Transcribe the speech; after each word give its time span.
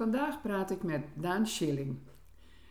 Vandaag 0.00 0.40
praat 0.42 0.70
ik 0.70 0.82
met 0.82 1.06
Daan 1.14 1.46
Schilling. 1.46 1.98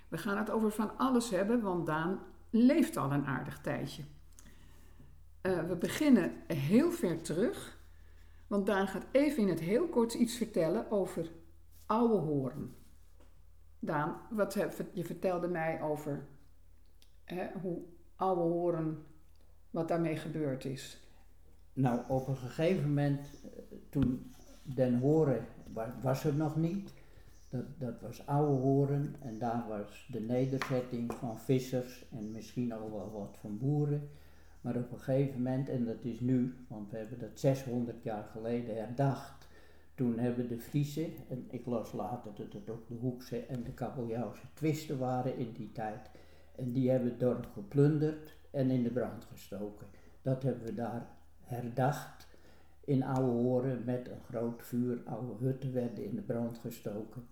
We 0.08 0.18
gaan 0.18 0.38
het 0.38 0.50
over 0.50 0.72
van 0.72 0.98
alles 0.98 1.30
hebben, 1.30 1.62
want 1.62 1.86
Daan 1.86 2.20
leeft 2.50 2.98
al 2.98 3.12
een 3.12 3.26
aardig 3.26 3.62
tijdje. 3.62 4.04
Uh, 5.42 5.64
we 5.68 5.76
beginnen 5.76 6.34
heel 6.48 6.92
ver 6.92 7.22
terug, 7.22 7.80
want 8.48 8.66
Daan 8.66 8.88
gaat 8.88 9.06
even 9.12 9.44
in 9.44 9.50
het 9.50 9.60
heel 9.60 9.88
kort 9.88 10.14
iets 10.14 10.38
vertellen 10.38 10.92
over 10.92 11.32
oude 11.86 12.14
horen. 12.14 12.76
Daan, 13.80 14.22
wat 14.30 14.54
je 14.94 15.06
vertelde 15.06 15.48
mij 15.48 15.82
over 15.82 16.28
hè, 17.24 17.48
hoe 17.62 17.82
oude 18.16 18.42
horen, 18.42 19.06
wat 19.70 19.88
daarmee 19.88 20.18
gebeurd 20.18 20.66
is. 20.66 21.02
Nou, 21.74 22.02
op 22.08 22.28
een 22.28 22.38
gegeven 22.38 22.88
moment, 22.88 23.42
eh, 23.44 23.78
toen 23.90 24.34
Den 24.64 25.00
Horen 25.00 25.48
was 26.02 26.24
er 26.24 26.34
nog 26.34 26.56
niet, 26.56 26.98
dat, 27.50 27.66
dat 27.78 28.02
was 28.02 28.26
oude 28.26 28.62
horen 28.62 29.16
en 29.20 29.38
daar 29.38 29.66
was 29.68 30.08
de 30.12 30.20
nederzetting 30.20 31.14
van 31.14 31.40
vissers 31.40 32.06
en 32.12 32.32
misschien 32.32 32.72
al 32.72 32.92
wel 32.92 33.12
wat 33.12 33.38
van 33.40 33.58
boeren. 33.58 34.10
Maar 34.62 34.76
op 34.76 34.92
een 34.92 35.00
gegeven 35.00 35.42
moment, 35.42 35.70
en 35.70 35.86
dat 35.86 36.04
is 36.04 36.20
nu, 36.20 36.56
want 36.68 36.92
we 36.92 36.98
hebben 36.98 37.20
dat 37.20 37.40
600 37.40 38.04
jaar 38.04 38.24
geleden 38.24 38.76
herdacht, 38.76 39.48
toen 39.96 40.20
hebben 40.20 40.48
de 40.48 40.60
Friese, 40.60 41.10
en 41.30 41.46
ik 41.50 41.66
las 41.66 41.92
later 41.92 42.32
dat 42.36 42.54
het 42.54 42.70
ook 42.70 42.88
de 42.88 42.94
Hoekse 42.94 43.46
en 43.46 43.64
de 43.64 43.72
Kabeljauwse 43.72 44.46
twisten 44.54 44.98
waren 44.98 45.38
in 45.38 45.52
die 45.52 45.72
tijd, 45.72 46.10
en 46.56 46.72
die 46.72 46.90
hebben 46.90 47.10
het 47.10 47.20
dorp 47.20 47.48
geplunderd 47.54 48.36
en 48.52 48.70
in 48.70 48.84
de 48.84 48.90
brand 48.90 49.26
gestoken. 49.26 49.88
Dat 50.22 50.44
hebben 50.44 50.66
we 50.66 50.74
daar 50.74 51.08
herdacht 51.42 52.28
in 52.90 53.04
oude 53.04 53.32
horen 53.32 53.82
met 53.86 54.10
een 54.10 54.24
groot 54.30 54.64
vuur. 54.64 55.02
Oude 55.06 55.46
hutten 55.46 55.74
werden 55.74 56.04
in 56.04 56.16
de 56.16 56.22
brand 56.22 56.58
gestoken. 56.58 57.28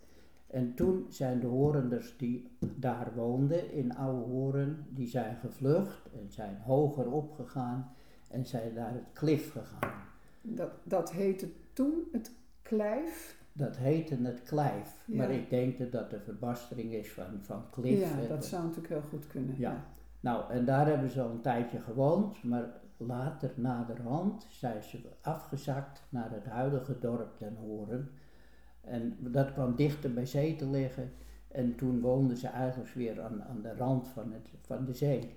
En 0.48 0.74
toen 0.74 1.06
zijn 1.10 1.40
de 1.40 1.48
Horenders 1.48 2.18
die 2.18 2.58
daar 2.76 3.12
woonden 3.16 3.72
in 3.72 3.96
Oude 3.96 4.32
Horen, 4.32 4.86
die 4.90 5.08
zijn 5.08 5.36
gevlucht 5.36 6.10
en 6.14 6.32
zijn 6.32 6.58
hoger 6.58 7.12
opgegaan 7.12 7.92
en 8.30 8.46
zijn 8.46 8.74
naar 8.74 8.94
het 8.94 9.08
klif 9.14 9.52
gegaan. 9.52 10.02
Dat, 10.42 10.72
dat 10.84 11.12
heette 11.12 11.48
toen 11.74 12.08
het 12.12 12.32
Klijf? 12.62 13.38
Dat 13.54 13.78
heette 13.78 14.18
het 14.22 14.44
Klijf, 14.44 15.06
maar 15.06 15.32
ik 15.32 15.50
denk 15.50 15.78
dat 15.78 15.92
dat 15.92 16.10
de 16.10 16.20
verbastering 16.20 16.94
is 16.94 17.12
van, 17.12 17.40
van 17.42 17.70
klif. 17.70 18.00
Ja, 18.00 18.28
dat 18.28 18.46
zou 18.46 18.64
natuurlijk 18.64 18.94
heel 18.94 19.10
goed 19.10 19.28
kunnen. 19.28 19.56
Ja. 19.58 19.86
Nou, 20.20 20.52
en 20.52 20.66
daar 20.66 20.88
hebben 20.88 21.10
ze 21.10 21.22
al 21.22 21.30
een 21.30 21.42
tijdje 21.42 21.80
gewoond, 21.80 22.44
maar 22.44 22.72
later, 22.98 23.52
naderhand, 23.56 24.46
zijn 24.50 24.84
ze 24.84 25.00
afgezakt 25.22 26.04
naar 26.10 26.32
het 26.32 26.46
huidige 26.46 27.00
dorp 27.00 27.40
Den 27.40 27.56
Horen. 27.56 28.10
En 28.88 29.18
dat 29.20 29.54
kwam 29.54 29.76
dichter 29.76 30.14
bij 30.14 30.26
zee 30.26 30.56
te 30.56 30.70
liggen. 30.70 31.12
En 31.48 31.76
toen 31.76 32.02
woonden 32.02 32.38
ze 32.38 32.48
eigenlijk 32.48 32.94
weer 32.94 33.22
aan, 33.22 33.44
aan 33.44 33.62
de 33.62 33.76
rand 33.76 34.08
van, 34.08 34.32
het, 34.32 34.50
van 34.62 34.86
de 34.86 34.94
zee. 34.94 35.30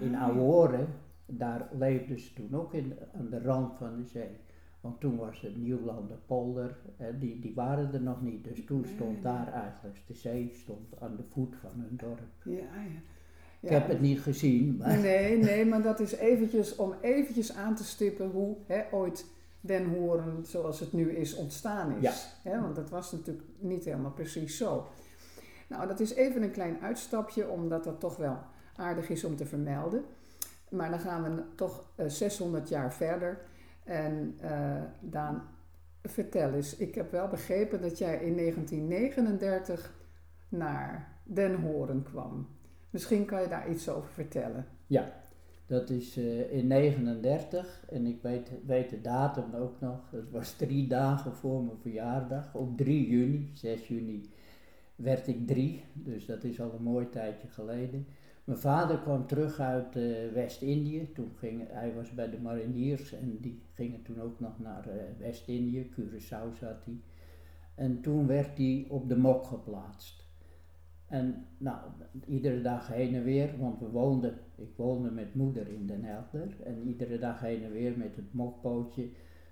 In 0.00 0.14
Oude 0.14 0.86
daar 1.26 1.68
leefden 1.78 2.18
ze 2.18 2.32
toen 2.32 2.54
ook 2.54 2.74
in, 2.74 2.94
aan 3.14 3.28
de 3.30 3.42
rand 3.42 3.76
van 3.76 3.96
de 3.96 4.06
zee. 4.06 4.30
Want 4.80 5.00
toen 5.00 5.16
was 5.16 5.40
het 5.40 5.56
Nieuwlander 5.56 6.16
polder, 6.26 6.76
hè, 6.96 7.18
die, 7.18 7.40
die 7.40 7.54
waren 7.54 7.92
er 7.92 8.02
nog 8.02 8.22
niet. 8.22 8.44
Dus 8.44 8.64
toen 8.64 8.84
stond 8.94 9.22
daar 9.22 9.52
eigenlijk 9.52 9.98
de 10.06 10.14
zee 10.14 10.50
stond 10.52 11.00
aan 11.00 11.16
de 11.16 11.22
voet 11.22 11.56
van 11.56 11.70
hun 11.74 11.96
dorp. 11.96 12.20
Ja, 12.44 12.52
ja. 12.52 13.00
Ik 13.60 13.70
heb 13.70 13.88
het 13.88 14.00
niet 14.00 14.20
gezien. 14.20 14.76
Maar. 14.76 14.98
Nee, 14.98 15.38
nee, 15.38 15.64
maar 15.64 15.82
dat 15.82 16.00
is 16.00 16.12
eventjes 16.12 16.76
om 16.76 16.94
eventjes 17.00 17.52
aan 17.52 17.74
te 17.74 17.84
stippen 17.84 18.30
hoe 18.30 18.56
hè, 18.66 18.82
ooit 18.92 19.26
Den 19.66 19.88
Horen 19.88 20.44
zoals 20.46 20.80
het 20.80 20.92
nu 20.92 21.10
is 21.10 21.34
ontstaan 21.34 21.96
is. 21.96 22.36
Ja. 22.42 22.60
want 22.60 22.76
dat 22.76 22.90
was 22.90 23.12
natuurlijk 23.12 23.48
niet 23.58 23.84
helemaal 23.84 24.12
precies 24.12 24.56
zo. 24.56 24.86
Nou, 25.68 25.86
dat 25.86 26.00
is 26.00 26.14
even 26.14 26.42
een 26.42 26.50
klein 26.50 26.80
uitstapje, 26.80 27.48
omdat 27.48 27.84
dat 27.84 28.00
toch 28.00 28.16
wel 28.16 28.38
aardig 28.76 29.08
is 29.08 29.24
om 29.24 29.36
te 29.36 29.46
vermelden. 29.46 30.04
Maar 30.70 30.90
dan 30.90 30.98
gaan 30.98 31.22
we 31.22 31.42
toch 31.54 31.84
600 32.06 32.64
eh, 32.64 32.70
jaar 32.70 32.92
verder. 32.92 33.40
En 33.84 34.38
uh, 34.42 34.82
Daan, 35.00 35.42
vertel 36.02 36.52
eens. 36.52 36.76
Ik 36.76 36.94
heb 36.94 37.10
wel 37.10 37.28
begrepen 37.28 37.80
dat 37.80 37.98
jij 37.98 38.18
in 38.18 38.36
1939 38.36 39.94
naar 40.48 41.18
Den 41.22 41.54
Horen 41.54 42.02
kwam. 42.02 42.48
Misschien 42.90 43.24
kan 43.24 43.42
je 43.42 43.48
daar 43.48 43.70
iets 43.70 43.88
over 43.88 44.10
vertellen. 44.10 44.66
Ja, 44.86 45.12
dat 45.66 45.90
is 45.90 46.18
uh, 46.18 46.52
in 46.52 46.66
39 46.66 47.84
en 47.88 48.06
ik 48.06 48.22
weet, 48.22 48.50
weet 48.66 48.90
de 48.90 49.00
datum 49.00 49.54
ook 49.54 49.80
nog. 49.80 50.10
Dat 50.10 50.30
was 50.30 50.52
drie 50.52 50.86
dagen 50.86 51.32
voor 51.32 51.62
mijn 51.62 51.78
verjaardag. 51.78 52.54
Op 52.54 52.76
3 52.76 53.08
juni, 53.08 53.50
6 53.54 53.88
juni, 53.88 54.30
werd 54.96 55.26
ik 55.26 55.46
drie. 55.46 55.84
Dus 55.92 56.26
dat 56.26 56.44
is 56.44 56.60
al 56.60 56.72
een 56.72 56.82
mooi 56.82 57.08
tijdje 57.08 57.48
geleden. 57.48 58.06
Mijn 58.44 58.58
vader 58.58 58.98
kwam 58.98 59.26
terug 59.26 59.60
uit 59.60 59.96
uh, 59.96 60.32
West-Indië. 60.32 61.12
Toen 61.12 61.32
ging, 61.36 61.62
hij 61.68 61.94
was 61.94 62.10
bij 62.10 62.30
de 62.30 62.38
mariniers 62.38 63.12
en 63.12 63.38
die 63.40 63.62
gingen 63.72 64.02
toen 64.02 64.20
ook 64.20 64.40
nog 64.40 64.58
naar 64.58 64.86
uh, 64.88 64.94
West-Indië. 65.18 65.90
Curaçao 65.90 66.58
zat 66.58 66.84
hij. 66.84 67.00
En 67.74 68.00
toen 68.00 68.26
werd 68.26 68.58
hij 68.58 68.86
op 68.88 69.08
de 69.08 69.16
mok 69.16 69.46
geplaatst. 69.46 70.23
En 71.08 71.46
nou, 71.58 71.78
iedere 72.26 72.60
dag 72.60 72.88
heen 72.88 73.14
en 73.14 73.24
weer, 73.24 73.58
want 73.58 73.80
we 73.80 73.88
woonden, 73.88 74.38
ik 74.56 74.76
woonde 74.76 75.10
met 75.10 75.34
moeder 75.34 75.68
in 75.68 75.86
Den 75.86 76.04
Helder. 76.04 76.56
En 76.64 76.82
iedere 76.86 77.18
dag 77.18 77.40
heen 77.40 77.62
en 77.62 77.72
weer 77.72 77.98
met 77.98 78.16
het 78.16 78.32
mokpootje, 78.32 79.08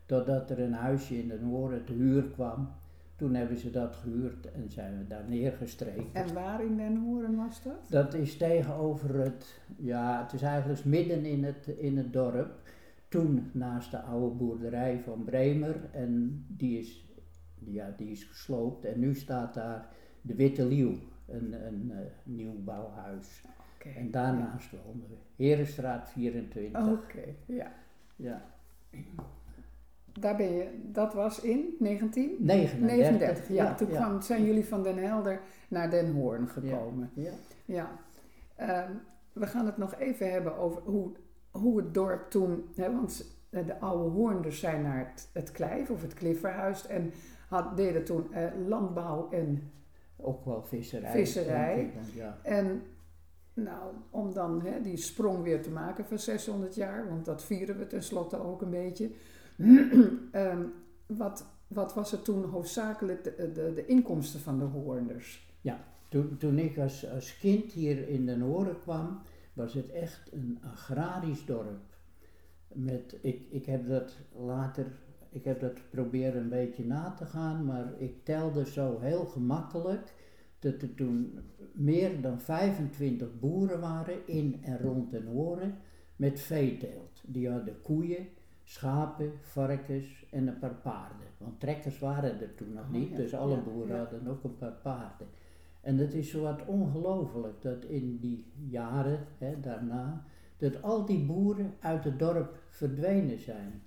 totdat 0.07 0.51
er 0.51 0.61
een 0.61 0.73
huisje 0.73 1.19
in 1.19 1.29
de 1.29 1.39
Noorden 1.41 1.85
te 1.85 1.93
huur 1.93 2.23
kwam. 2.23 2.69
Toen 3.17 3.35
hebben 3.35 3.59
ze 3.59 3.71
dat 3.71 3.97
gehuurd 3.97 4.53
en 4.53 4.71
zijn 4.71 4.99
we 4.99 5.07
daar 5.07 5.29
neergestreken. 5.29 6.07
En 6.13 6.35
waar 6.35 6.65
in 6.65 6.77
Den 6.77 6.97
Horen 6.97 7.37
was 7.37 7.63
dat? 7.63 7.91
Dat 7.91 8.15
is 8.15 8.37
tegenover 8.37 9.15
het, 9.15 9.61
ja, 9.77 10.23
het 10.23 10.33
is 10.33 10.43
eigenlijk 10.43 10.85
midden 10.85 11.25
in 11.25 11.45
het, 11.45 11.67
in 11.67 11.97
het 11.97 12.13
dorp. 12.13 12.61
Toen 13.09 13.51
naast 13.53 13.91
de 13.91 14.01
oude 14.01 14.37
boerderij 14.37 15.01
van 15.01 15.25
Bremer 15.25 15.91
en 15.93 16.45
die 16.49 16.79
is, 16.79 17.09
ja, 17.55 17.95
die 17.97 18.11
is 18.11 18.25
gesloopt. 18.25 18.85
En 18.85 19.01
nu 19.01 19.15
staat 19.15 19.55
daar 19.55 19.89
de 20.21 20.35
Witte 20.35 20.67
Leeuw 20.67 20.95
een, 21.27 21.67
een 21.67 21.91
uh, 21.91 21.99
nieuw 22.23 22.63
bouwhuis. 22.65 23.45
Okay, 23.75 23.95
en 23.95 24.11
daarnaast 24.11 24.71
ja. 24.71 24.79
we. 25.09 25.45
Herenstraat 25.45 26.11
24. 26.11 26.89
Oké, 26.89 27.25
ja. 27.47 27.73
ja. 28.17 28.43
Daar 30.13 30.37
ben 30.37 30.53
je, 30.53 30.81
dat 30.93 31.15
was 31.15 31.41
in 31.41 31.75
1939. 31.79 33.49
ja, 33.49 33.75
toen 33.75 33.89
Kwam, 33.89 34.21
zijn 34.21 34.45
jullie 34.45 34.65
van 34.65 34.83
Den 34.83 34.99
Helder 34.99 35.41
naar 35.69 35.91
Den 35.91 36.13
Hoorn 36.13 36.49
gekomen. 36.49 37.11
Ja. 37.15 37.33
ja. 37.65 37.91
Uh, 38.61 38.91
we 39.33 39.47
gaan 39.47 39.67
het 39.67 39.77
nog 39.77 39.95
even 39.95 40.31
hebben 40.33 40.57
over 40.57 40.83
hoe, 40.83 41.13
hoe 41.51 41.77
het 41.77 41.95
dorp 41.95 42.31
toen, 42.31 42.65
hè, 42.75 42.93
want 42.93 43.41
de 43.51 43.81
oude 43.81 44.11
Hoornders 44.11 44.61
zijn 44.61 44.83
naar 44.83 44.99
het, 44.99 45.29
het 45.33 45.53
Klijf 45.53 45.91
of 45.91 46.03
het 46.03 46.15
Klifferhuis 46.15 46.87
en 46.87 47.13
had, 47.49 47.77
deden 47.77 48.05
toen 48.05 48.27
uh, 48.31 48.69
landbouw 48.69 49.31
en 49.31 49.71
ook 50.23 50.45
wel 50.45 50.63
visserij. 50.63 51.11
Visserij. 51.11 51.93
ja. 52.15 52.39
En 52.43 52.83
nou, 53.55 53.95
om 54.11 54.33
dan 54.33 54.63
hè, 54.63 54.81
die 54.81 54.97
sprong 54.97 55.43
weer 55.43 55.63
te 55.63 55.71
maken 55.71 56.05
van 56.05 56.19
600 56.19 56.75
jaar, 56.75 57.09
want 57.09 57.25
dat 57.25 57.45
vieren 57.45 57.79
we 57.79 57.87
tenslotte 57.87 58.41
ook 58.41 58.63
een 58.63 58.71
beetje. 58.71 59.11
um, 60.33 60.73
wat, 61.07 61.47
wat 61.67 61.95
was 61.95 62.13
er 62.13 62.23
toen 62.23 62.45
hoofdzakelijk 62.45 63.25
de, 63.25 63.53
de, 63.53 63.73
de 63.75 63.87
inkomsten 63.87 64.41
van 64.41 64.59
de 64.59 64.65
Hoornders? 64.65 65.51
Ja, 65.61 65.85
toen, 66.09 66.37
toen 66.37 66.59
ik 66.59 66.79
als, 66.79 67.11
als 67.11 67.39
kind 67.39 67.73
hier 67.73 68.09
in 68.09 68.27
de 68.27 68.37
Noorden 68.37 68.79
kwam, 68.81 69.21
was 69.53 69.75
het 69.75 69.91
echt 69.91 70.33
een 70.33 70.59
agrarisch 70.73 71.45
dorp. 71.45 71.81
Met, 72.73 73.19
ik, 73.21 73.47
ik 73.51 73.67
heb 73.67 73.89
dat 73.89 74.19
later 74.33 74.87
ik 75.33 75.45
heb 75.45 75.61
dat 75.61 75.91
proberen 75.91 76.43
een 76.43 76.49
beetje 76.49 76.85
na 76.85 77.15
te 77.19 77.27
gaan, 77.27 77.65
maar 77.65 77.93
ik 77.99 78.25
telde 78.25 78.67
zo 78.67 78.99
heel 79.01 79.25
gemakkelijk 79.25 80.13
dat 80.63 80.83
er 80.83 80.95
toen 80.95 81.39
meer 81.73 82.21
dan 82.21 82.41
25 82.41 83.39
boeren 83.41 83.81
waren 83.81 84.27
in 84.27 84.61
en 84.63 84.79
rond 84.79 85.11
de 85.11 85.23
Noorden 85.23 85.75
met 86.17 86.41
veeteelt. 86.41 87.23
Die 87.27 87.51
hadden 87.51 87.81
koeien, 87.81 88.27
schapen, 88.65 89.33
varkens 89.41 90.27
en 90.31 90.47
een 90.47 90.59
paar 90.59 90.75
paarden. 90.75 91.27
Want 91.39 91.61
trekkers 91.61 91.99
waren 91.99 92.41
er 92.41 92.55
toen 92.55 92.73
nog 92.73 92.85
oh 92.85 92.93
niet, 92.93 93.17
dus 93.17 93.35
alle 93.35 93.59
boeren 93.59 93.99
hadden 93.99 94.27
ook 94.27 94.45
een 94.45 94.57
paar 94.57 94.79
paarden. 94.83 95.27
En 95.81 95.99
het 95.99 96.15
is 96.15 96.31
zo 96.31 96.43
wat 96.43 96.67
ongelooflijk 96.67 97.63
dat 97.63 97.85
in 97.85 98.19
die 98.21 98.47
jaren 98.69 99.27
hè, 99.39 99.61
daarna, 99.61 100.25
dat 100.57 100.83
al 100.83 101.05
die 101.05 101.25
boeren 101.25 101.75
uit 101.81 102.05
het 102.05 102.19
dorp 102.19 102.63
verdwenen 102.69 103.39
zijn. 103.39 103.83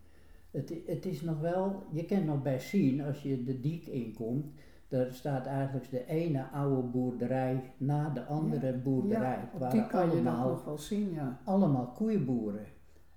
Het, 0.51 0.73
het 0.85 1.05
is 1.05 1.21
nog 1.21 1.39
wel, 1.39 1.83
je 1.91 2.05
kent 2.05 2.25
nog 2.25 2.41
best 2.41 2.67
zien 2.67 3.01
als 3.01 3.21
je 3.21 3.43
de 3.43 3.59
diek 3.59 3.85
inkomt, 3.85 4.45
daar 4.87 5.13
staat 5.13 5.45
eigenlijk 5.45 5.89
de 5.89 6.05
ene 6.05 6.43
oude 6.51 6.81
boerderij 6.81 7.73
na 7.77 8.09
de 8.09 8.23
andere 8.23 8.73
boerderij. 8.73 9.49
Ja, 9.59 9.69
die 9.69 9.87
kan 9.87 9.99
allemaal, 9.99 10.45
je 10.47 10.49
nog 10.49 10.65
wel 10.65 10.77
zien, 10.77 11.13
ja. 11.13 11.39
Allemaal 11.43 11.87
koeienboeren. 11.87 12.65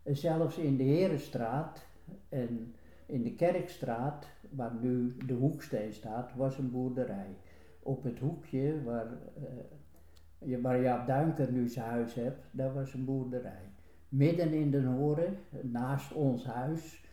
En 0.02 0.16
zelfs 0.16 0.58
in 0.58 0.76
de 0.76 0.82
Herenstraat 0.82 1.86
en 2.28 2.74
in 3.06 3.22
de 3.22 3.34
Kerkstraat, 3.34 4.26
waar 4.50 4.74
nu 4.80 5.16
de 5.26 5.34
Hoeksteen 5.34 5.92
staat, 5.92 6.34
was 6.34 6.58
een 6.58 6.70
boerderij. 6.70 7.36
op 7.82 8.02
het 8.02 8.18
hoekje 8.18 8.82
waar, 8.84 9.06
uh, 10.40 10.62
waar 10.62 10.82
Jaap 10.82 11.06
Duinker 11.06 11.52
nu 11.52 11.68
zijn 11.68 11.86
huis 11.86 12.14
hebt, 12.14 12.46
daar 12.50 12.74
was 12.74 12.94
een 12.94 13.04
boerderij. 13.04 13.72
Midden 14.08 14.52
in 14.52 14.70
de 14.70 14.82
Horen, 14.82 15.36
naast 15.62 16.12
ons 16.12 16.46
huis, 16.46 17.04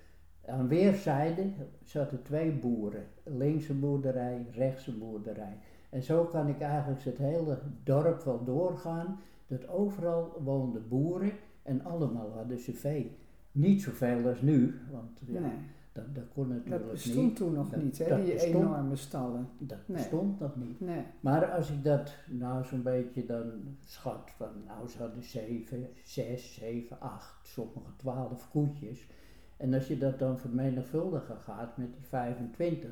aan 0.48 0.68
weerszijden 0.68 1.54
zaten 1.84 2.22
twee 2.22 2.52
boeren. 2.52 3.06
Links 3.24 3.70
een 3.70 3.80
boerderij, 3.80 4.46
rechts 4.52 4.88
een 4.88 5.00
boerderij. 5.00 5.58
En 5.90 6.04
zo 6.04 6.24
kan 6.24 6.48
ik 6.48 6.62
eigenlijk 6.62 7.04
het 7.04 7.18
hele 7.18 7.60
dorp 7.84 8.24
wel 8.24 8.44
doorgaan. 8.44 9.20
Dat 9.48 9.68
overal 9.68 10.42
woonden 10.44 10.88
boeren 10.88 11.32
en 11.64 11.84
allemaal 11.84 12.32
hadden 12.32 12.60
ze 12.60 12.74
vee. 12.74 13.18
Niet 13.52 13.82
zoveel 13.82 14.28
als 14.28 14.42
nu, 14.42 14.80
want 14.92 15.20
ja, 15.26 15.40
nee. 15.40 15.52
dat, 15.92 16.16
dat 16.16 16.24
kon 16.34 16.48
natuurlijk 16.48 16.84
Dat 16.84 16.92
bestond 16.92 17.36
toen 17.36 17.54
nog 17.54 17.76
niet, 17.76 17.98
hè, 17.98 18.24
die 18.24 18.40
enorme 18.40 18.96
stallen. 18.96 19.48
Dat 19.58 19.88
bestond 19.88 20.40
nog 20.40 20.56
niet. 20.56 20.80
Nee. 20.80 21.04
Maar 21.20 21.46
als 21.52 21.70
ik 21.70 21.84
dat 21.84 22.16
nou 22.28 22.66
zo'n 22.66 22.84
beetje 22.84 23.26
dan 23.26 23.52
schat, 23.86 24.32
van 24.36 24.50
nou 24.66 24.88
ze 24.88 24.98
hadden 24.98 25.24
zeven, 25.24 25.88
zes, 26.04 26.54
zeven, 26.54 27.00
acht, 27.00 27.48
sommige 27.48 27.96
twaalf 27.96 28.50
koetjes. 28.50 29.08
En 29.58 29.74
als 29.74 29.88
je 29.88 29.98
dat 29.98 30.20
dan 30.20 30.40
vermenigvuldigen 30.40 31.38
gaat 31.38 31.78
met 31.78 31.94
die 31.94 32.06
25, 32.06 32.90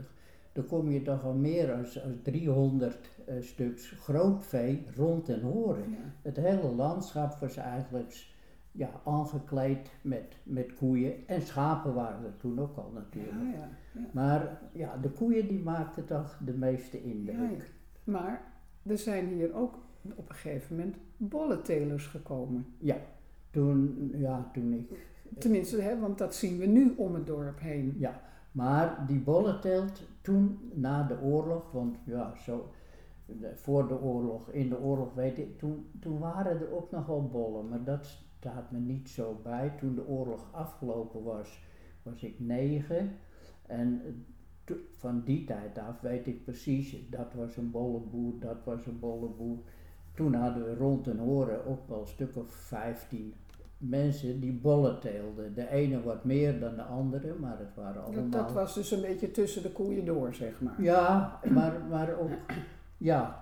dan 0.54 0.66
kom 0.66 0.92
je 0.92 1.02
toch 1.02 1.24
al 1.24 1.34
meer 1.34 1.68
dan 1.68 1.86
300 2.22 3.10
uh, 3.30 3.36
stuks 3.42 3.90
grootvee 3.90 4.86
rond 4.96 5.30
en 5.30 5.42
horen. 5.42 5.84
Het 6.22 6.38
hele 6.38 6.76
landschap 6.76 7.40
was 7.40 7.58
eigenlijk 7.58 8.32
ja, 8.72 8.90
aangekleed 9.06 9.90
met, 10.02 10.38
met 10.44 10.74
koeien. 10.74 11.28
En 11.28 11.42
schapen 11.42 11.94
waren 11.94 12.26
er 12.26 12.38
toen 12.38 12.60
ook 12.60 12.78
al 12.78 12.92
natuurlijk. 12.94 13.56
Ja, 13.56 13.70
ja, 13.92 14.08
maar 14.12 14.62
ja, 14.72 14.98
de 14.98 15.10
koeien 15.10 15.48
die 15.48 15.60
maakten 15.60 16.06
toch 16.06 16.40
de 16.46 16.54
meeste 16.54 17.04
indruk. 17.04 17.72
Maar 18.04 18.42
er 18.84 18.98
zijn 18.98 19.28
hier 19.28 19.56
ook 19.56 19.76
op 20.16 20.30
een 20.30 20.36
gegeven 20.36 20.76
moment 20.76 20.96
bolletelers 21.18 22.06
gekomen. 22.06 22.66
Ja, 22.78 22.98
toen, 23.50 24.12
ja, 24.16 24.50
toen 24.54 24.74
ik... 24.74 25.12
Tenminste, 25.38 25.82
hè, 25.82 26.00
want 26.00 26.18
dat 26.18 26.36
zien 26.36 26.58
we 26.58 26.66
nu 26.66 26.94
om 26.98 27.14
het 27.14 27.28
dorp 27.28 27.60
heen. 27.60 27.96
Ja, 27.98 28.22
maar 28.52 29.04
die 29.08 29.20
bollenteelt 29.20 30.02
toen 30.22 30.72
na 30.74 31.04
de 31.04 31.20
oorlog, 31.22 31.72
want 31.72 31.98
ja, 32.06 32.36
zo 32.36 32.72
voor 33.56 33.88
de 33.88 34.02
oorlog, 34.02 34.50
in 34.50 34.70
de 34.70 34.80
oorlog 34.80 35.14
weet 35.14 35.38
ik, 35.38 35.58
toen, 35.60 35.86
toen 36.00 36.20
waren 36.20 36.60
er 36.60 36.72
ook 36.76 36.92
nog 36.92 37.06
wel 37.06 37.28
bollen, 37.28 37.70
maar 37.70 37.84
dat 37.84 38.06
staat 38.40 38.72
me 38.72 38.80
niet 38.80 39.10
zo 39.10 39.40
bij. 39.44 39.74
Toen 39.80 39.96
de 39.96 40.08
oorlog 40.08 40.48
afgelopen 40.52 41.24
was, 41.24 41.64
was 42.04 42.24
ik 42.24 42.40
negen 42.40 43.18
en 43.68 44.02
van 44.98 45.24
die 45.24 45.44
tijd 45.44 45.78
af 45.78 46.02
weet 46.02 46.28
ik 46.28 46.44
precies, 46.44 47.10
dat 47.10 47.34
was 47.34 47.58
een 47.58 47.72
bolleboer, 47.72 48.40
dat 48.40 48.64
was 48.64 48.86
een 48.86 49.00
bolleboer. 49.00 49.58
Toen 50.14 50.34
hadden 50.34 50.66
we 50.66 50.76
rond 50.76 51.08
en 51.08 51.18
horen 51.18 51.66
ook 51.66 51.88
wel 51.88 52.02
een 52.02 52.08
stuk 52.08 52.36
of 52.36 52.50
vijftien 52.50 53.34
mensen 53.90 54.40
die 54.40 54.54
bollen 54.54 55.00
teelden. 55.00 55.54
De 55.54 55.70
ene 55.70 56.02
wat 56.02 56.24
meer 56.24 56.60
dan 56.60 56.76
de 56.76 56.82
andere, 56.82 57.34
maar 57.40 57.60
het 57.60 57.76
waren 57.76 58.04
allemaal... 58.04 58.30
Dat, 58.30 58.52
was 58.52 58.74
dus 58.74 58.92
een 58.92 59.02
beetje 59.02 59.32
tussen 59.32 59.62
de 59.62 59.72
koeien 59.72 60.06
door, 60.06 60.34
zeg 60.34 60.62
maar. 60.62 60.82
Ja, 60.82 61.40
maar, 61.50 61.74
maar 61.90 62.20
ook 62.20 62.32
ja, 62.98 63.40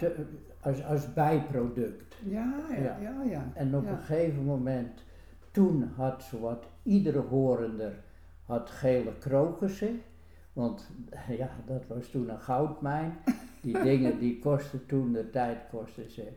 als, 0.61 0.83
als 0.83 1.13
bijproduct. 1.13 2.15
Ja, 2.23 2.53
ja, 2.69 2.97
ja. 3.01 3.23
ja, 3.23 3.51
En 3.53 3.75
op 3.75 3.87
een 3.87 3.97
gegeven 3.97 4.43
moment, 4.43 5.03
toen 5.51 5.91
had 5.95 6.23
zowat 6.23 6.65
iedere 6.83 7.19
horender 7.19 7.93
had 8.45 8.69
gele 8.69 9.13
krokussen. 9.19 10.01
Want 10.53 10.89
ja, 11.37 11.49
dat 11.65 11.87
was 11.87 12.07
toen 12.07 12.29
een 12.29 12.39
goudmijn. 12.39 13.17
Die 13.61 13.81
dingen 13.89 14.19
die 14.19 14.39
kosten 14.39 14.85
toen 14.85 15.11
de 15.11 15.29
tijd 15.29 15.57
kosten 15.71 16.11
ze 16.11 16.27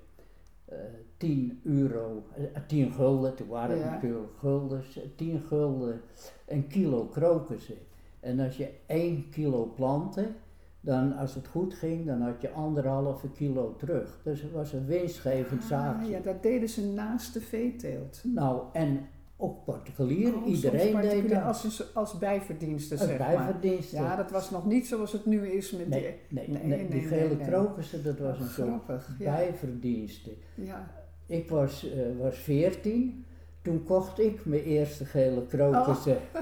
10 1.17 1.61
eh, 1.65 1.73
euro, 1.73 2.25
uh, 2.39 2.45
eh, 2.45 2.63
10 2.67 2.93
gulden, 2.93 3.35
toen 3.35 3.49
waren 3.49 3.83
het 3.83 3.91
natuurlijk 3.91 4.39
gulden, 4.39 4.83
10 5.17 5.41
gulden 5.41 6.01
een 6.47 6.67
kilo 6.67 7.07
krokussen. 7.07 7.77
En 8.21 8.41
als 8.41 8.57
je 8.57 8.71
1 8.87 9.29
kilo 9.31 9.73
planten, 9.77 10.37
dan 10.81 11.17
als 11.17 11.35
het 11.35 11.47
goed 11.47 11.75
ging, 11.75 12.07
dan 12.07 12.21
had 12.21 12.41
je 12.41 12.51
anderhalve 12.51 13.31
kilo 13.31 13.75
terug. 13.77 14.21
Dus 14.23 14.43
het 14.43 14.53
was 14.53 14.73
een 14.73 14.87
winstgevend 14.87 15.63
ah, 15.63 15.69
zaakje. 15.69 16.11
Ja, 16.11 16.21
dat 16.21 16.43
deden 16.43 16.69
ze 16.69 16.87
naast 16.87 17.35
de 17.35 17.41
veeteelt. 17.41 18.21
Nou, 18.25 18.63
en 18.73 19.09
ook 19.37 19.65
particulier, 19.65 20.37
oh, 20.37 20.47
iedereen 20.47 20.93
particulier 20.93 21.23
deed 21.23 21.31
dat. 21.31 21.43
Als, 21.43 21.95
als 21.95 22.19
bijverdiensten, 22.19 22.99
zeg 22.99 23.17
bijverdiensten. 23.17 24.01
Maar. 24.01 24.11
Ja, 24.11 24.17
dat 24.17 24.31
was 24.31 24.51
nog 24.51 24.67
niet 24.67 24.87
zoals 24.87 25.13
het 25.13 25.27
nu 25.27 25.49
is 25.49 25.71
met 25.71 25.89
nee, 25.89 26.01
die... 26.01 26.11
Nee, 26.29 26.49
nee, 26.49 26.63
nee, 26.67 26.89
die 26.89 27.01
gele 27.01 27.37
krokussen, 27.37 28.05
dat 28.05 28.19
was 28.19 28.39
een 28.39 28.49
soort 28.49 29.19
bijverdiensten. 29.19 30.33
Ja. 30.55 30.91
Ik 31.27 31.49
was, 31.49 31.85
uh, 31.85 32.21
was 32.21 32.39
14, 32.39 33.25
toen 33.63 33.85
kocht 33.85 34.19
ik 34.19 34.45
mijn 34.45 34.63
eerste 34.63 35.05
gele 35.05 35.47
krokussen. 35.47 36.17
Oh. 36.35 36.41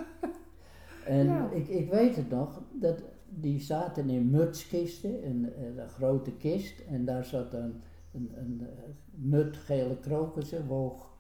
en 1.17 1.27
ja. 1.27 1.51
ik, 1.51 1.69
ik 1.69 1.91
weet 1.91 2.17
het 2.17 2.31
nog, 2.31 2.63
dat 2.73 3.03
die 3.29 3.61
zaten 3.61 4.11
in 4.11 4.31
mutskisten, 4.31 5.27
een, 5.27 5.53
een, 5.59 5.89
grote 5.89 6.33
kist. 6.33 6.81
En 6.91 7.05
daar 7.05 7.25
zat 7.25 7.53
een, 7.53 7.83
een, 8.13 8.31
een 8.35 8.67
mut 9.11 9.57
gele 9.57 9.97
krokussen, 10.01 10.67
woog, 10.67 11.12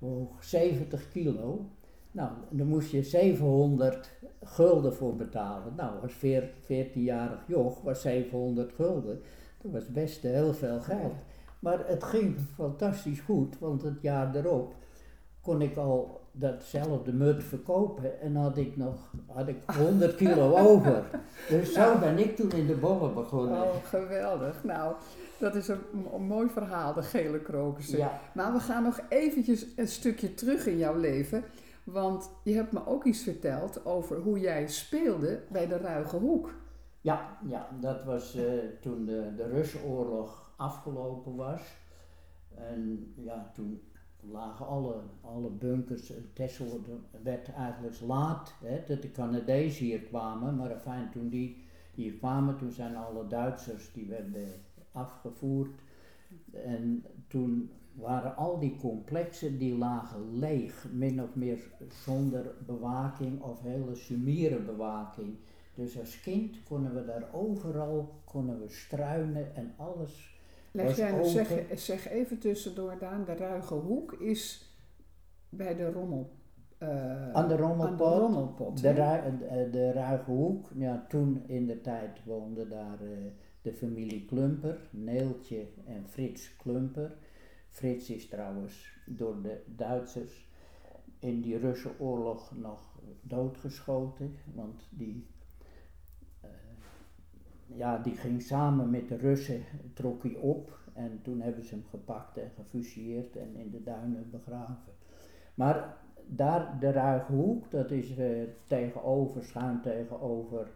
woog 0.00 0.44
70 0.44 1.08
kilo. 1.08 1.70
Nou, 2.12 2.30
daar 2.50 2.66
moest 2.66 2.90
je 2.90 3.02
700 3.02 4.10
gulden 4.42 4.94
voor 4.94 5.16
betalen. 5.16 5.72
Nou, 5.76 6.00
als 6.02 6.14
14-jarig 6.66 7.44
joch 7.46 7.82
was 7.82 8.00
700 8.00 8.72
gulden. 8.72 9.20
Dat 9.62 9.72
was 9.72 9.88
best 9.88 10.22
heel 10.22 10.54
veel 10.54 10.80
geld. 10.80 11.14
Maar 11.58 11.86
het 11.86 12.04
ging 12.04 12.40
fantastisch 12.54 13.20
goed, 13.20 13.58
want 13.58 13.82
het 13.82 14.02
jaar 14.02 14.36
erop 14.36 14.74
kon 15.50 15.62
ik 15.62 15.76
al 15.76 16.20
datzelfde 16.32 17.12
mut 17.12 17.44
verkopen 17.44 18.20
en 18.20 18.36
had 18.36 18.56
ik 18.56 18.76
nog 18.76 19.12
had 19.26 19.48
ik 19.48 19.56
100 19.78 20.14
kilo 20.14 20.56
over. 20.68 21.04
Dus 21.48 21.72
zo 21.72 21.98
ben 21.98 22.18
ik 22.18 22.36
toen 22.36 22.50
in 22.50 22.66
de 22.66 22.74
bollen 22.74 23.14
begonnen. 23.14 23.62
Oh, 23.62 23.84
geweldig. 23.84 24.64
Nou, 24.64 24.94
dat 25.38 25.54
is 25.54 25.68
een, 25.68 25.80
mooi 26.26 26.48
verhaal, 26.48 26.94
de 26.94 27.02
gele 27.02 27.40
krokussen. 27.40 27.98
Ja. 27.98 28.20
Maar 28.34 28.52
we 28.52 28.60
gaan 28.60 28.82
nog 28.82 29.00
eventjes 29.08 29.66
een 29.76 29.88
stukje 29.88 30.34
terug 30.34 30.66
in 30.66 30.78
jouw 30.78 30.96
leven. 30.96 31.44
Want 31.84 32.30
je 32.44 32.54
hebt 32.54 32.72
me 32.72 32.86
ook 32.86 33.04
iets 33.04 33.22
verteld 33.22 33.84
over 33.84 34.18
hoe 34.18 34.40
jij 34.40 34.66
speelde 34.68 35.42
bij 35.48 35.66
de 35.66 35.76
Ruige 35.76 36.16
Hoek. 36.16 36.54
Ja, 37.00 37.38
ja 37.48 37.68
dat 37.80 38.04
was 38.04 38.36
uh, 38.36 38.42
toen 38.80 39.04
de, 39.04 39.34
de 39.36 39.46
Russenoorlog 39.48 40.52
afgelopen 40.56 41.36
was. 41.36 41.60
En 42.54 43.12
ja, 43.16 43.50
toen 43.54 43.80
lagen 44.30 44.66
alle, 44.66 44.94
alle 45.20 45.50
bunkers. 45.50 46.12
Texel 46.32 46.80
werd 47.22 47.52
eigenlijk 47.52 48.00
laat 48.00 48.54
hè, 48.64 48.82
dat 48.86 49.02
de 49.02 49.12
Canadezen 49.12 49.84
hier 49.84 50.00
kwamen. 50.00 50.56
Maar 50.56 50.78
fijn, 50.78 51.10
toen 51.10 51.28
die 51.28 51.64
hier 51.94 52.12
kwamen, 52.12 52.56
toen 52.56 52.70
zijn 52.70 52.96
alle 52.96 53.26
Duitsers 53.26 53.92
die 53.92 54.06
werden 54.06 54.48
afgevoerd. 54.92 55.80
En 56.50 57.04
toen 57.28 57.70
waren 57.92 58.36
al 58.36 58.58
die 58.58 58.76
complexen 58.76 59.58
die 59.58 59.76
lagen 59.76 60.38
leeg, 60.38 60.86
min 60.92 61.22
of 61.22 61.34
meer 61.34 61.58
zonder 62.04 62.54
bewaking 62.66 63.42
of 63.42 63.62
hele 63.62 63.94
sumiere 63.94 64.58
bewaking. 64.58 65.36
Dus 65.74 65.98
als 65.98 66.20
kind 66.20 66.62
konden 66.62 66.94
we 66.94 67.04
daar 67.04 67.28
overal 67.32 68.20
konden 68.24 68.60
we 68.60 68.68
struinen 68.68 69.54
en 69.54 69.74
alles 69.76 70.39
Leg 70.72 70.96
jij, 70.96 71.24
zeg, 71.24 71.52
zeg 71.74 72.08
even 72.08 72.38
tussendoor, 72.38 72.98
Daan, 72.98 73.24
de 73.24 73.34
Ruige 73.34 73.74
Hoek 73.74 74.12
is 74.12 74.74
bij 75.48 75.74
de 75.74 75.90
Rommel. 75.90 76.30
Uh, 76.82 77.32
aan 77.32 77.48
de 77.48 77.56
Rommelpot. 77.56 77.98
de, 77.98 78.18
rommelpot, 78.18 78.80
de, 78.80 78.88
eh, 78.88 79.72
de, 79.72 79.92
Ruige 79.92 80.30
Hoek, 80.30 80.70
ja, 80.74 81.06
toen 81.08 81.42
in 81.46 81.66
de 81.66 81.80
tijd 81.80 82.24
woonde 82.24 82.68
daar 82.68 83.02
uh, 83.02 83.10
de 83.62 83.72
familie 83.72 84.24
Klumper, 84.24 84.88
Neeltje 84.90 85.66
en 85.86 86.04
Frits 86.08 86.56
Klumper. 86.56 87.16
Frits 87.68 88.10
is 88.10 88.28
trouwens 88.28 88.92
door 89.06 89.42
de 89.42 89.62
Duitsers 89.66 90.48
in 91.18 91.40
die 91.40 91.58
Russenoorlog 91.58 92.52
nog 92.56 92.98
doodgeschoten, 93.22 94.36
want 94.54 94.88
die 94.90 95.26
ja, 97.74 97.98
die 97.98 98.14
ging 98.14 98.42
samen 98.42 98.90
met 98.90 99.08
de 99.08 99.16
Russen, 99.16 99.60
trok 99.94 100.22
hij 100.22 100.36
op 100.36 100.78
en 100.92 101.20
toen 101.22 101.40
hebben 101.40 101.64
ze 101.64 101.74
hem 101.74 101.84
gepakt 101.90 102.38
en 102.38 102.50
gefusilleerd 102.56 103.36
en 103.36 103.56
in 103.56 103.70
de 103.70 103.82
duinen 103.82 104.30
begraven. 104.30 104.92
Maar 105.54 105.96
daar 106.26 106.76
de 106.80 106.90
Ruige 106.90 107.32
Hoek, 107.32 107.70
dat 107.70 107.90
is 107.90 108.18
uh, 108.18 108.42
tegenover, 108.66 109.44
schuin 109.44 109.80
tegenover 109.80 110.68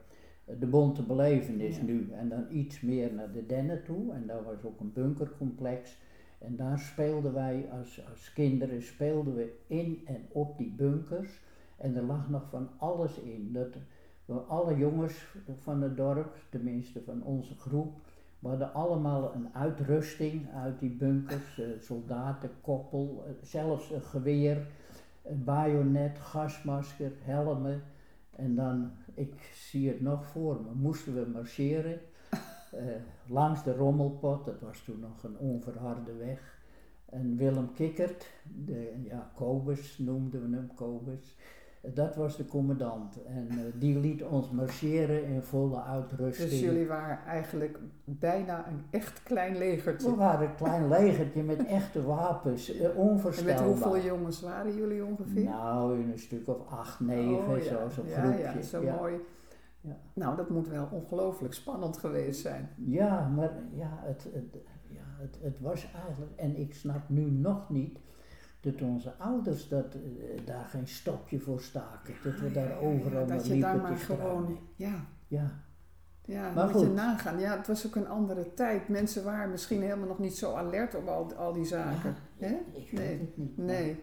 de 0.58 0.66
Bonte 0.66 1.02
Belevenis 1.02 1.80
nu. 1.80 2.10
En 2.12 2.28
dan 2.28 2.46
iets 2.50 2.80
meer 2.80 3.12
naar 3.12 3.32
de 3.32 3.46
Dennen 3.46 3.84
toe 3.84 4.12
en 4.12 4.26
daar 4.26 4.42
was 4.42 4.64
ook 4.64 4.80
een 4.80 4.92
bunkercomplex. 4.92 5.98
En 6.38 6.56
daar 6.56 6.78
speelden 6.78 7.32
wij 7.32 7.68
als, 7.78 8.00
als 8.10 8.32
kinderen, 8.32 8.82
speelden 8.82 9.34
we 9.34 9.56
in 9.66 10.02
en 10.04 10.26
op 10.28 10.58
die 10.58 10.72
bunkers. 10.76 11.40
En 11.76 11.96
er 11.96 12.02
lag 12.02 12.28
nog 12.28 12.48
van 12.50 12.68
alles 12.76 13.18
in. 13.18 13.52
Dat, 13.52 13.76
alle 14.48 14.76
jongens 14.76 15.26
van 15.62 15.82
het 15.82 15.96
dorp, 15.96 16.36
tenminste 16.50 17.02
van 17.02 17.22
onze 17.22 17.54
groep, 17.54 17.92
We 18.38 18.48
hadden 18.48 18.74
allemaal 18.74 19.34
een 19.34 19.48
uitrusting 19.54 20.52
uit 20.54 20.78
die 20.78 20.90
bunkers, 20.90 21.58
uh, 21.58 21.66
soldatenkoppel, 21.78 23.24
uh, 23.26 23.32
zelfs 23.42 23.90
een 23.90 24.02
geweer, 24.02 24.66
een 25.22 25.44
bajonet, 25.44 26.18
gasmasker, 26.18 27.12
helmen. 27.18 27.82
En 28.30 28.54
dan, 28.54 28.90
ik 29.14 29.50
zie 29.54 29.88
het 29.88 30.00
nog 30.00 30.26
voor 30.26 30.60
me, 30.62 30.74
moesten 30.74 31.14
we 31.14 31.30
marcheren 31.32 32.00
uh, 32.74 32.80
langs 33.26 33.64
de 33.64 33.74
Rommelpot, 33.74 34.44
dat 34.44 34.60
was 34.60 34.80
toen 34.80 35.00
nog 35.00 35.22
een 35.22 35.38
onverharde 35.38 36.12
weg. 36.16 36.58
En 37.04 37.36
Willem 37.36 37.72
Kikkert, 37.72 38.30
de, 38.64 38.92
ja, 39.02 39.30
Kobus 39.34 39.98
noemden 39.98 40.50
we 40.50 40.56
hem, 40.56 40.74
Kobus, 40.74 41.36
dat 41.94 42.16
was 42.16 42.36
de 42.36 42.46
commandant. 42.46 43.24
En 43.24 43.48
uh, 43.50 43.58
die 43.78 43.98
liet 43.98 44.22
ons 44.22 44.50
marcheren 44.50 45.24
in 45.24 45.42
volle 45.42 45.82
uitrusting. 45.82 46.50
Dus 46.50 46.60
jullie 46.60 46.86
waren 46.86 47.18
eigenlijk 47.26 47.78
bijna 48.04 48.68
een 48.68 48.82
echt 48.90 49.22
klein 49.22 49.56
legertje? 49.56 50.10
We 50.10 50.16
waren 50.16 50.48
een 50.48 50.54
klein 50.54 50.88
legertje 50.88 51.42
met 51.42 51.66
echte 51.66 52.04
wapens, 52.04 52.74
uh, 52.74 52.96
onvoorstelbaar. 52.96 53.56
En 53.56 53.68
met 53.68 53.82
hoeveel 53.82 54.02
jongens 54.02 54.40
waren 54.40 54.74
jullie 54.74 55.04
ongeveer? 55.04 55.44
Nou, 55.44 56.00
in 56.00 56.10
een 56.10 56.18
stuk 56.18 56.48
of 56.48 56.68
acht, 56.68 57.00
negen, 57.00 57.48
oh, 57.48 57.58
ja. 57.58 57.64
zo, 57.64 57.88
zo'n 57.88 58.06
ja, 58.06 58.20
groepje. 58.20 58.42
Ja, 58.42 58.62
zo 58.62 58.82
ja. 58.82 58.96
mooi. 58.96 59.14
Ja. 59.80 59.96
Nou, 60.12 60.36
dat 60.36 60.50
moet 60.50 60.68
wel 60.68 60.88
ongelooflijk 60.90 61.54
spannend 61.54 61.96
geweest 61.96 62.40
zijn. 62.40 62.68
Ja, 62.76 63.28
maar 63.28 63.52
ja, 63.72 64.00
het, 64.02 64.28
het, 64.32 64.62
ja 64.88 65.04
het, 65.18 65.38
het 65.42 65.60
was 65.60 65.90
eigenlijk, 66.06 66.32
en 66.36 66.56
ik 66.56 66.74
snap 66.74 67.08
nu 67.08 67.30
nog 67.30 67.70
niet 67.70 67.98
dat 68.64 68.82
onze 68.82 69.12
ouders 69.18 69.68
dat, 69.68 69.94
uh, 69.94 70.00
daar 70.44 70.64
geen 70.64 70.88
stokje 70.88 71.38
voor 71.38 71.60
staken. 71.60 72.14
dat 72.24 72.38
we 72.40 72.50
daar 72.50 72.78
overal 72.80 73.26
dat 73.26 73.46
je 73.46 73.58
daar 73.58 73.76
maar 73.76 73.96
gewoon, 73.96 74.58
ja. 74.76 75.04
Ja. 75.28 75.50
Ja, 76.26 76.50
maar 76.52 76.70
moet 76.70 76.80
je 76.80 76.86
nagaan. 76.86 77.40
Ja, 77.40 77.56
het 77.56 77.66
was 77.66 77.86
ook 77.86 77.94
een 77.94 78.08
andere 78.08 78.54
tijd. 78.54 78.88
Mensen 78.88 79.24
waren 79.24 79.50
misschien 79.50 79.82
helemaal 79.82 80.08
nog 80.08 80.18
niet 80.18 80.36
zo 80.36 80.54
alert 80.54 80.94
op 80.94 81.08
al, 81.08 81.34
al 81.34 81.52
die 81.52 81.64
zaken. 81.64 82.14
Ja, 82.36 82.46
Hè? 82.46 82.54
Ik 82.72 82.90
weet 82.90 82.92
nee, 82.92 83.18
het 83.18 83.36
niet. 83.36 83.56
nee. 83.56 84.02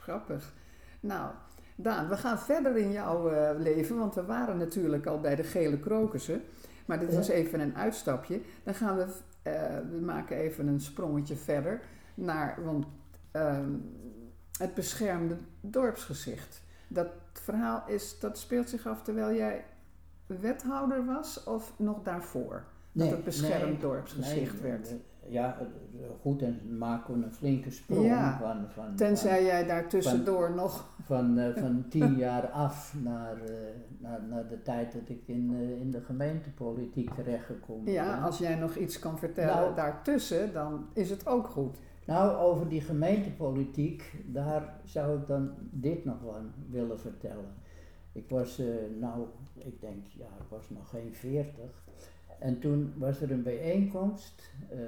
Grappig. 0.00 0.52
Nou, 1.00 1.30
Daan, 1.76 2.08
we 2.08 2.16
gaan 2.16 2.38
verder 2.38 2.76
in 2.76 2.92
jouw 2.92 3.32
uh, 3.32 3.50
leven, 3.58 3.98
want 3.98 4.14
we 4.14 4.24
waren 4.24 4.56
natuurlijk 4.56 5.06
al 5.06 5.20
bij 5.20 5.34
de 5.36 5.42
gele 5.42 5.78
krokussen. 5.78 6.42
Maar 6.86 6.98
dit 6.98 7.14
was 7.14 7.28
even 7.28 7.60
een 7.60 7.76
uitstapje. 7.76 8.40
Dan 8.64 8.74
gaan 8.74 8.96
we, 8.96 9.02
uh, 9.02 9.52
we 9.90 10.00
maken 10.04 10.36
even 10.36 10.66
een 10.66 10.80
sprongetje 10.80 11.36
verder 11.36 11.80
naar, 12.14 12.58
want 12.64 12.86
uh, 13.36 13.58
het 14.58 14.74
beschermde 14.74 15.36
dorpsgezicht. 15.60 16.62
Dat 16.88 17.08
verhaal 17.32 17.82
is, 17.86 18.18
dat 18.18 18.38
speelt 18.38 18.68
zich 18.68 18.86
af 18.86 19.02
terwijl 19.02 19.34
jij 19.36 19.64
wethouder 20.26 21.04
was 21.04 21.44
of 21.44 21.72
nog 21.76 22.02
daarvoor? 22.02 22.64
Nee, 22.92 23.08
dat 23.08 23.16
het 23.16 23.24
beschermd 23.24 23.70
nee, 23.70 23.78
dorpsgezicht 23.78 24.62
nee, 24.62 24.70
werd. 24.70 24.94
Ja, 25.28 25.56
goed, 26.20 26.42
en 26.42 26.78
maken 26.78 27.18
we 27.18 27.24
een 27.24 27.32
flinke 27.32 27.70
sprong 27.70 28.06
Ja, 28.06 28.38
van, 28.38 28.64
van, 28.68 28.94
Tenzij 28.96 29.44
jij 29.44 29.66
daar 29.66 29.88
tussendoor 29.88 30.54
nog. 30.54 30.88
van, 31.02 31.38
uh, 31.38 31.56
van 31.56 31.84
tien 31.90 32.16
jaar 32.16 32.46
af 32.50 32.94
naar, 33.02 33.36
uh, 33.36 33.50
naar, 33.98 34.22
naar 34.28 34.48
de 34.48 34.62
tijd 34.62 34.92
dat 34.92 35.08
ik 35.08 35.22
in, 35.26 35.50
uh, 35.52 35.80
in 35.80 35.90
de 35.90 36.00
gemeentepolitiek 36.00 37.14
terechtgekomen 37.14 37.92
Ja, 37.92 38.14
ben. 38.14 38.22
als 38.22 38.38
jij 38.38 38.54
nog 38.54 38.76
iets 38.76 38.98
kan 38.98 39.18
vertellen 39.18 39.54
Nou. 39.54 39.74
daartussen, 39.74 40.52
dan 40.52 40.86
is 40.92 41.10
het 41.10 41.26
ook 41.26 41.46
goed. 41.46 41.76
Nou, 42.06 42.36
over 42.36 42.68
die 42.68 42.80
gemeentepolitiek, 42.80 44.24
daar 44.26 44.80
zou 44.84 45.20
ik 45.20 45.26
dan 45.26 45.50
dit 45.70 46.04
nog 46.04 46.16
van 46.24 46.52
willen 46.70 47.00
vertellen. 47.00 47.54
Ik 48.12 48.28
was, 48.28 48.60
uh, 48.60 48.74
nou, 49.00 49.26
ik 49.54 49.80
denk, 49.80 50.06
ja, 50.06 50.26
ik 50.26 50.48
was 50.48 50.70
nog 50.70 50.88
geen 50.88 51.14
veertig. 51.14 51.84
En 52.38 52.58
toen 52.58 52.92
was 52.96 53.20
er 53.20 53.30
een 53.30 53.42
bijeenkomst 53.42 54.52
uh, 54.72 54.78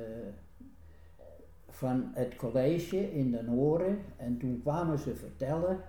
van 1.68 2.10
het 2.12 2.36
college 2.36 3.12
in 3.12 3.30
Den 3.30 3.46
Horen. 3.46 3.98
En 4.16 4.38
toen 4.38 4.60
kwamen 4.62 4.98
ze 4.98 5.14
vertellen 5.14 5.80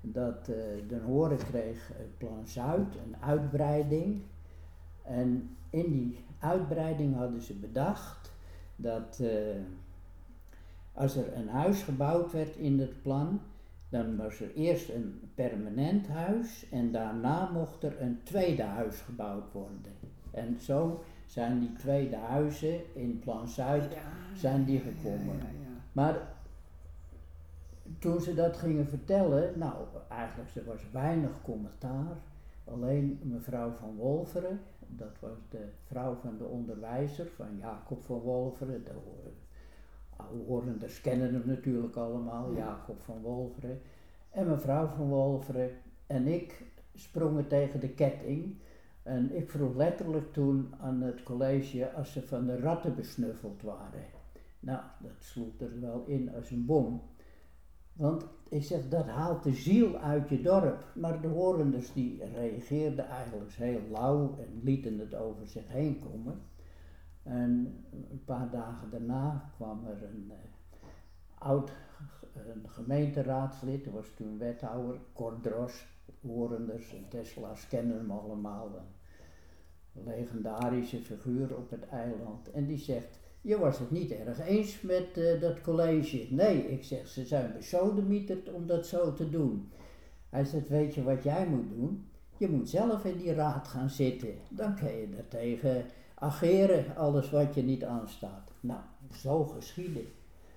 dat 0.00 0.48
uh, 0.48 0.56
Den 0.88 1.02
Horen 1.02 1.38
kreeg 1.38 1.92
Plan 2.18 2.46
Zuid, 2.46 2.94
een 2.94 3.16
uitbreiding. 3.20 4.22
En 5.02 5.56
in 5.70 5.92
die 5.92 6.24
uitbreiding 6.38 7.16
hadden 7.16 7.40
ze 7.40 7.54
bedacht 7.54 8.32
dat 8.76 9.22
als 10.92 11.16
er 11.16 11.36
een 11.36 11.48
huis 11.48 11.82
gebouwd 11.82 12.32
werd 12.32 12.56
in 12.56 12.80
het 12.80 13.02
plan, 13.02 13.40
dan 13.88 14.16
was 14.16 14.40
er 14.40 14.54
eerst 14.54 14.88
een 14.88 15.30
permanent 15.34 16.08
huis 16.08 16.68
en 16.70 16.92
daarna 16.92 17.50
mocht 17.50 17.82
er 17.82 18.00
een 18.00 18.22
tweede 18.22 18.62
huis 18.62 19.00
gebouwd 19.00 19.52
worden. 19.52 19.92
En 20.30 20.58
zo 20.60 21.02
zijn 21.26 21.60
die 21.60 21.72
tweede 21.72 22.16
huizen 22.16 22.94
in 22.94 23.18
Plan 23.18 23.48
Zuid 23.48 23.96
zijn 24.34 24.64
die 24.64 24.78
gekomen. 24.78 25.36
Ja, 25.36 25.42
ja, 25.42 25.60
ja. 25.60 25.80
Maar 25.92 26.28
toen 27.98 28.20
ze 28.20 28.34
dat 28.34 28.56
gingen 28.56 28.86
vertellen, 28.86 29.58
nou 29.58 29.74
eigenlijk 30.08 30.54
er 30.54 30.64
was 30.64 30.90
weinig 30.92 31.42
commentaar. 31.42 32.16
Alleen 32.64 33.20
mevrouw 33.22 33.70
van 33.70 33.96
Wolveren, 33.96 34.60
dat 34.86 35.18
was 35.20 35.38
de 35.48 35.68
vrouw 35.86 36.14
van 36.14 36.36
de 36.38 36.44
onderwijzer 36.44 37.26
van 37.36 37.56
Jacob 37.58 38.02
van 38.02 38.18
Wolveren, 38.18 38.84
de 38.84 38.94
Horenders 40.46 41.00
kennen 41.00 41.32
hem 41.32 41.42
natuurlijk 41.46 41.96
allemaal, 41.96 42.54
Jacob 42.54 43.00
van 43.00 43.22
Wolveren. 43.22 43.80
En 44.30 44.48
mevrouw 44.48 44.86
van 44.86 45.08
Wolveren 45.08 45.70
en 46.06 46.26
ik 46.26 46.64
sprongen 46.94 47.48
tegen 47.48 47.80
de 47.80 47.88
ketting. 47.88 48.58
En 49.02 49.36
ik 49.36 49.50
vroeg 49.50 49.74
letterlijk 49.74 50.32
toen 50.32 50.74
aan 50.80 51.00
het 51.00 51.22
college 51.22 51.92
als 51.92 52.12
ze 52.12 52.22
van 52.22 52.46
de 52.46 52.60
ratten 52.60 52.94
besnuffeld 52.94 53.62
waren. 53.62 54.04
Nou, 54.60 54.80
dat 55.00 55.12
sloeg 55.18 55.60
er 55.60 55.80
wel 55.80 56.04
in 56.06 56.34
als 56.34 56.50
een 56.50 56.66
bom. 56.66 57.02
Want 57.92 58.26
ik 58.48 58.62
zeg, 58.62 58.88
dat 58.88 59.06
haalt 59.06 59.42
de 59.42 59.52
ziel 59.52 59.98
uit 59.98 60.28
je 60.28 60.42
dorp. 60.42 60.84
Maar 60.94 61.20
de 61.20 61.28
Horenders 61.28 61.92
die 61.92 62.24
reageerden 62.24 63.06
eigenlijk 63.06 63.52
heel 63.52 63.80
lauw 63.90 64.36
en 64.38 64.60
lieten 64.62 64.98
het 64.98 65.14
over 65.14 65.46
zich 65.46 65.68
heen 65.68 65.98
komen. 65.98 66.40
En 67.22 67.84
een 68.10 68.24
paar 68.24 68.50
dagen 68.50 68.90
daarna 68.90 69.50
kwam 69.56 69.86
er 69.86 70.02
een 70.02 70.24
uh, 70.28 70.34
oud 71.38 71.72
een 72.34 72.68
gemeenteraadslid, 72.68 73.84
dat 73.84 73.92
was 73.92 74.12
toen 74.16 74.38
wethouder, 74.38 75.00
Cor 75.12 75.40
Dros, 75.40 75.86
Horenders 76.20 76.94
en 76.94 77.08
Tesla's 77.08 77.68
kennen 77.68 77.96
hem 77.96 78.10
allemaal. 78.10 78.70
Een 79.94 80.04
legendarische 80.04 80.98
figuur 80.98 81.56
op 81.56 81.70
het 81.70 81.88
eiland. 81.88 82.50
En 82.50 82.66
die 82.66 82.78
zegt, 82.78 83.18
je 83.40 83.58
was 83.58 83.78
het 83.78 83.90
niet 83.90 84.10
erg 84.10 84.40
eens 84.46 84.80
met 84.80 85.18
uh, 85.18 85.40
dat 85.40 85.60
college. 85.60 86.26
Nee, 86.30 86.70
ik 86.70 86.84
zeg, 86.84 87.08
ze 87.08 87.26
zijn 87.26 87.52
besodemieterd 87.52 88.52
om 88.52 88.66
dat 88.66 88.86
zo 88.86 89.12
te 89.12 89.30
doen. 89.30 89.70
Hij 90.28 90.44
zegt, 90.44 90.68
weet 90.68 90.94
je 90.94 91.02
wat 91.02 91.22
jij 91.22 91.46
moet 91.46 91.68
doen? 91.68 92.08
Je 92.36 92.48
moet 92.48 92.68
zelf 92.68 93.04
in 93.04 93.16
die 93.16 93.34
raad 93.34 93.68
gaan 93.68 93.90
zitten. 93.90 94.34
Dan 94.50 94.76
kan 94.76 94.92
je 94.92 95.08
daartegen 95.08 95.84
ageren, 96.20 96.96
alles 96.96 97.30
wat 97.30 97.54
je 97.54 97.62
niet 97.62 97.84
aanstaat. 97.84 98.52
Nou, 98.60 98.80
zo 99.12 99.44
geschieden. 99.44 100.04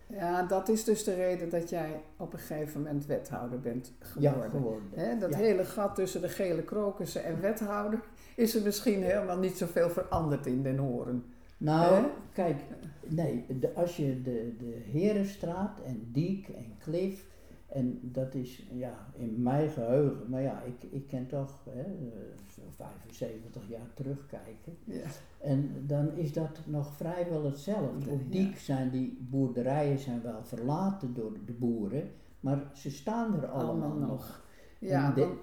Ja, 0.07 0.43
dat 0.43 0.69
is 0.69 0.83
dus 0.83 1.03
de 1.03 1.13
reden 1.13 1.49
dat 1.49 1.69
jij 1.69 2.01
op 2.17 2.33
een 2.33 2.39
gegeven 2.39 2.81
moment 2.81 3.05
wethouder 3.05 3.59
bent 3.59 3.91
Ja, 4.19 4.31
geworden. 4.31 4.51
geworden. 4.51 4.89
Hè, 4.95 5.17
dat 5.17 5.29
Ja. 5.31 5.37
hele 5.37 5.65
gat 5.65 5.95
tussen 5.95 6.21
de 6.21 6.29
gele 6.29 6.61
krokussen 6.63 7.23
en 7.23 7.41
wethouder 7.41 7.99
is 8.35 8.55
er 8.55 8.61
misschien 8.63 9.03
helemaal 9.03 9.37
niet 9.37 9.57
zoveel 9.57 9.89
veranderd 9.89 10.45
in 10.45 10.63
Den 10.63 10.77
Horen. 10.77 11.23
Nou, 11.57 12.05
kijk, 12.33 12.61
nee, 13.07 13.45
de, 13.59 13.73
als 13.73 13.97
je 13.97 14.21
de, 14.21 14.55
de 14.59 14.81
Herenstraat 14.91 15.79
en 15.85 16.09
Diek 16.11 16.47
en 16.47 16.75
Klif, 16.79 17.25
en 17.73 17.99
dat 18.01 18.33
is 18.33 18.65
ja, 18.71 19.07
in 19.13 19.41
mijn 19.41 19.69
geheugen, 19.69 20.29
maar 20.29 20.41
ja, 20.41 20.61
ik, 20.61 20.91
ik 20.91 21.07
kan 21.07 21.25
toch 21.25 21.63
hè, 21.69 21.81
eh, 21.81 22.07
zo'n 22.49 22.71
75 22.71 23.69
jaar 23.69 23.93
terugkijken. 23.93 24.77
Ja. 24.83 25.01
En 25.39 25.83
dan 25.87 26.11
is 26.11 26.33
dat 26.33 26.59
nog 26.65 26.93
vrijwel 26.93 27.43
hetzelfde. 27.43 28.09
Op. 28.09 28.31
Diek 28.31 28.57
zijn 28.57 28.89
die 28.89 29.17
boerderijen 29.29 29.99
zijn 29.99 30.21
wel 30.21 30.43
verlaten 30.43 31.13
door 31.13 31.31
de 31.45 31.53
boeren, 31.53 32.11
maar 32.39 32.71
ze 32.73 32.91
staan 32.91 33.33
er 33.41 33.47
allemaal, 33.47 33.91
Allemaal 33.91 34.07
nog. 34.07 34.42
Ja, 34.89 35.13
want 35.15 35.33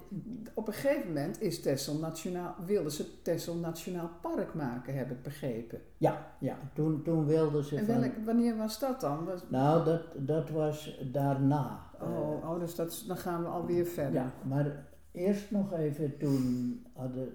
op 0.53 0.67
een 0.67 0.73
gegeven 0.73 1.07
moment 1.07 1.41
is 1.41 1.61
Texel 1.61 1.97
Nationaal, 1.97 2.55
wilden 2.65 2.91
ze 2.91 3.21
Texel 3.21 3.55
Nationaal 3.55 4.09
Park 4.21 4.53
maken, 4.53 4.93
heb 4.97 5.11
ik 5.11 5.21
begrepen. 5.21 5.81
Ja, 5.97 6.35
ja 6.39 6.57
toen, 6.73 7.01
toen 7.03 7.25
wilden 7.25 7.63
ze 7.63 7.75
En 7.77 7.85
van... 7.85 7.99
welk, 7.99 8.13
wanneer 8.25 8.57
was 8.57 8.79
dat 8.79 9.01
dan? 9.01 9.25
Was- 9.25 9.43
Nou, 9.49 9.85
dat, 9.85 10.01
dat 10.15 10.49
was 10.49 10.99
daarna. 11.11 11.89
Oh, 12.01 12.49
oh, 12.49 12.59
dus 12.59 12.75
dat, 12.75 13.03
dan 13.07 13.17
gaan 13.17 13.41
we 13.43 13.47
alweer 13.49 13.85
verder. 13.85 14.13
Ja, 14.13 14.31
maar 14.47 14.85
eerst 15.11 15.51
nog 15.51 15.73
even, 15.73 16.17
toen 16.17 16.81
hadden, 16.93 17.29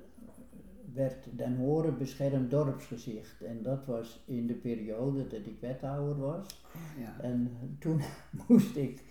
werd 0.94 1.26
Den 1.36 1.56
Horen 1.56 1.98
beschermd 1.98 2.50
dorpsgezicht. 2.50 3.42
En 3.42 3.62
dat 3.62 3.84
was 3.86 4.25
in 4.26 4.46
de 4.46 4.54
periode 4.54 5.26
dat 5.26 5.46
ik 5.46 5.56
wethouder 5.60 6.16
was. 6.18 6.62
Ja. 6.98 7.22
En 7.25 7.56
toen 7.78 8.00
moest 8.48 8.76
ik, 8.76 9.02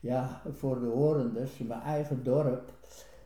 ja, 0.00 0.42
voor 0.52 0.80
de 0.80 0.86
Horenders, 0.86 1.58
mijn 1.58 1.80
eigen 1.80 2.24
dorp, 2.24 2.72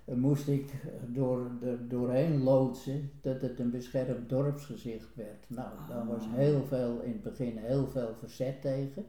moest 0.04 0.48
ik 0.48 0.72
door, 1.06 1.50
er 1.62 1.88
doorheen 1.88 2.42
loodsen 2.42 3.10
dat 3.20 3.40
het 3.40 3.58
een 3.60 3.70
beschermd 3.70 4.28
dorpsgezicht 4.28 5.14
werd. 5.14 5.46
Nou, 5.48 5.68
daar 5.88 6.06
was 6.06 6.24
Oh. 6.24 6.34
heel 6.34 6.62
veel, 6.64 7.00
in 7.00 7.12
het 7.12 7.22
begin 7.22 7.56
heel 7.56 7.86
veel 7.86 8.14
verzet 8.18 8.60
tegen. 8.60 9.04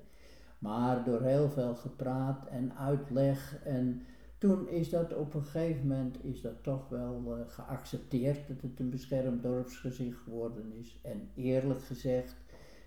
Maar 0.60 1.04
door 1.04 1.22
heel 1.22 1.50
veel 1.50 1.76
gepraat 1.76 2.48
en 2.48 2.78
uitleg 2.78 3.60
en 3.64 4.02
toen 4.38 4.70
is 4.70 4.90
dat 4.90 5.14
op 5.16 5.34
een 5.34 5.44
gegeven 5.44 5.88
moment 5.88 6.24
is 6.24 6.42
dat 6.42 6.64
toch 6.64 6.90
wel 6.90 7.24
eh, 7.28 7.54
geaccepteerd 7.54 8.48
dat 8.48 8.62
het 8.62 8.80
een 8.80 8.90
beschermd 8.90 9.44
dorpsgezicht 9.44 10.18
geworden 10.24 10.74
is. 10.80 11.00
En 11.02 11.30
eerlijk 11.36 11.84
gezegd 11.84 12.36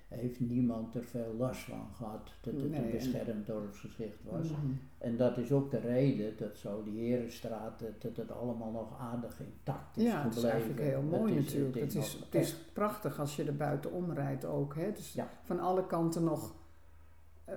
heeft 0.09 0.41
niemand 0.41 0.95
er 0.95 1.05
veel 1.05 1.35
last 1.39 1.61
van 1.61 1.87
gehad 1.97 2.31
dat 2.41 2.55
het 2.55 2.71
Nee, 2.71 2.79
een 2.79 2.85
en- 2.85 2.91
beschermd 2.91 3.47
dorpsgezicht 3.47 4.19
was. 4.25 4.51
Mhm. 4.51 4.57
En 4.99 5.17
dat 5.17 5.37
is 5.37 5.53
ook 5.53 5.71
de 5.71 5.79
reden 5.79 6.37
dat 6.37 6.57
zo 6.57 6.83
die 6.85 7.01
Herenstraat, 7.09 7.79
dat, 7.79 8.03
dat 8.03 8.17
het 8.17 8.33
allemaal 8.33 8.71
nog 8.71 8.99
aardig 9.01 9.41
intact 9.41 9.97
is 9.97 10.03
Ja, 10.03 10.23
het 10.23 10.27
is 10.27 10.35
gebleven. 10.35 10.51
eigenlijk 10.51 10.81
heel 10.81 11.03
mooi 11.19 11.35
is- 11.37 11.45
natuurlijk. 11.45 11.81
Het 11.81 11.95
is, 11.95 12.13
het 12.25 12.35
is 12.35 12.55
prachtig 12.73 13.21
als 13.21 13.37
je 13.37 13.45
er 13.45 13.57
buiten 13.57 13.93
omrijdt 13.93 14.45
ook. 14.45 14.75
Hè? 14.75 14.93
Dus 14.93 15.13
Ja. 15.13 15.29
van 15.43 15.61
alle 15.61 15.87
kanten 15.87 16.25
nog, 16.25 16.55
eh, 17.45 17.55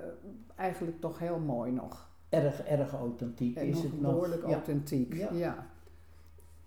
eigenlijk 0.56 1.00
toch 1.02 1.20
heel 1.20 1.40
mooi 1.40 1.72
nog. 1.72 2.10
erg, 2.30 2.62
erg 2.64 2.94
authentiek 2.94 3.56
En 3.58 3.66
is 3.68 3.74
nog 3.74 3.84
het 3.84 4.02
nog. 4.02 4.12
behoorlijk 4.12 4.48
ja. 4.48 4.54
authentiek. 4.54 5.14
Ja. 5.14 5.32
Ja. 5.34 5.68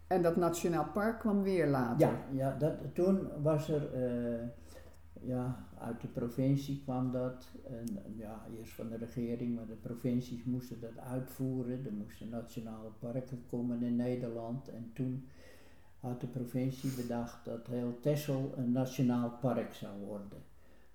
En 0.07 0.23
dat 0.23 0.37
Nationaal 0.37 0.87
Park 0.93 1.19
kwam 1.19 1.43
weer 1.43 1.67
later. 1.67 2.09
Ja, 2.09 2.25
ja 2.33 2.57
dat, 2.59 2.73
toen 2.93 3.29
was 3.43 3.69
er, 3.69 3.93
eh, 3.95 4.41
ja, 5.27 5.67
uit 5.79 6.01
de 6.01 6.09
provincie 6.09 6.83
kwam 6.83 7.13
dat. 7.13 7.49
En 7.67 8.17
ja, 8.17 8.47
eerst 8.59 8.73
van 8.73 8.89
de 8.89 8.97
regering, 8.97 9.55
maar 9.55 9.67
de 9.67 9.75
provincies 9.75 10.45
moesten 10.45 10.81
dat 10.81 10.99
uitvoeren. 10.99 11.85
Er 11.87 11.93
moesten 11.93 12.29
nationale 12.29 12.91
parken 12.99 13.43
komen 13.51 13.83
in 13.83 13.97
Nederland. 13.97 14.69
En 14.69 14.91
toen 14.95 15.29
had 16.01 16.21
de 16.21 16.27
provincie 16.27 16.91
bedacht 17.03 17.45
dat 17.45 17.67
heel 17.67 17.99
Texel 18.01 18.53
een 18.57 18.73
nationaal 18.73 19.31
park 19.41 19.75
zou 19.75 20.01
worden. 20.01 20.43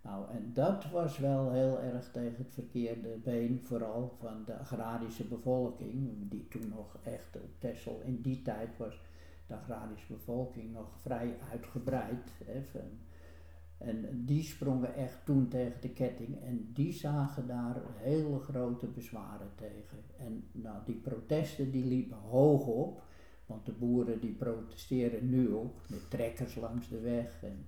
Nou, 0.02 0.30
en 0.32 0.52
dat 0.54 0.90
was 0.92 1.18
wel 1.18 1.52
heel 1.52 1.80
erg 1.80 2.12
tegen 2.12 2.38
het 2.38 2.54
verkeerde 2.54 3.18
been, 3.24 3.62
vooral 3.64 4.16
van 4.20 4.44
de 4.46 4.58
agrarische 4.58 5.28
bevolking, 5.28 6.30
die 6.30 6.48
toen 6.48 6.70
nog 6.70 6.98
echt 7.04 7.36
op 7.36 7.50
Texel 7.60 8.02
in 8.06 8.22
die 8.22 8.42
tijd 8.42 8.78
was 8.78 9.02
de 9.48 9.56
agrarische 9.56 10.14
bevolking 10.14 10.74
nog 10.74 10.88
vrij 11.02 11.38
uitgebreid. 11.52 12.32
Hè, 12.46 12.66
en 13.80 14.24
die 14.26 14.44
sprongen 14.44 14.96
echt 14.96 15.26
toen 15.26 15.48
tegen 15.48 15.82
de 15.82 15.90
ketting 15.90 16.42
en 16.42 16.70
die 16.74 16.94
zagen 16.94 17.48
daar 17.48 17.76
hele 17.96 18.40
grote 18.40 18.86
bezwaren 18.88 19.50
tegen. 19.56 19.98
En 20.18 20.44
nou, 20.52 20.78
die 20.86 20.96
protesten 20.96 21.72
die 21.72 21.86
liepen 21.86 22.18
hoog 22.18 22.68
op, 22.68 23.02
want 23.46 23.66
de 23.66 23.72
boeren 23.72 24.20
die 24.20 24.34
protesteren 24.34 25.30
nu 25.30 25.54
ook 25.54 25.76
met 25.90 26.10
trekkers 26.10 26.56
langs 26.56 26.90
de 26.90 27.00
weg 27.00 27.44
en 27.44 27.66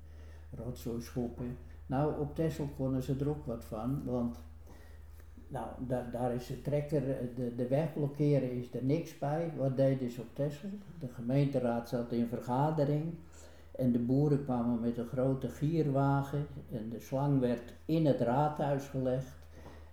rotzooischoppen. 0.58 1.58
Nou, 1.86 2.20
op 2.20 2.36
Texel 2.36 2.70
konden 2.75 3.03
ze 3.03 3.15
er 3.20 3.30
ook 3.30 3.46
wat 3.46 3.65
van, 3.65 4.03
want 4.06 4.38
nou, 5.48 5.68
da- 5.88 6.10
daar 6.12 6.34
is 6.34 6.48
de 6.48 6.62
trekker, 6.62 7.01
de, 7.36 7.56
de 7.56 7.68
weg 7.68 7.94
blokkeren 7.94 8.51
is 8.51 8.74
er 8.74 8.84
niks 8.84 9.18
bij. 9.18 9.51
Wat 9.58 9.77
deden 9.77 10.10
ze 10.10 10.22
op 10.22 10.36
Texel? 10.36 10.70
De 11.00 11.08
gemeenteraad 11.08 11.89
zat 11.89 12.12
in 12.12 12.27
vergadering 12.27 13.13
en 13.81 13.91
de 13.91 14.00
boeren 14.00 14.43
kwamen 14.43 14.79
met 14.79 14.97
een 14.97 15.07
grote 15.07 15.50
gierwagen 15.50 16.47
en 16.71 16.89
de 16.89 17.00
slang 17.00 17.39
werd 17.39 17.73
in 17.85 18.05
het 18.05 18.19
raadhuis 18.19 18.88
gelegd 18.88 19.35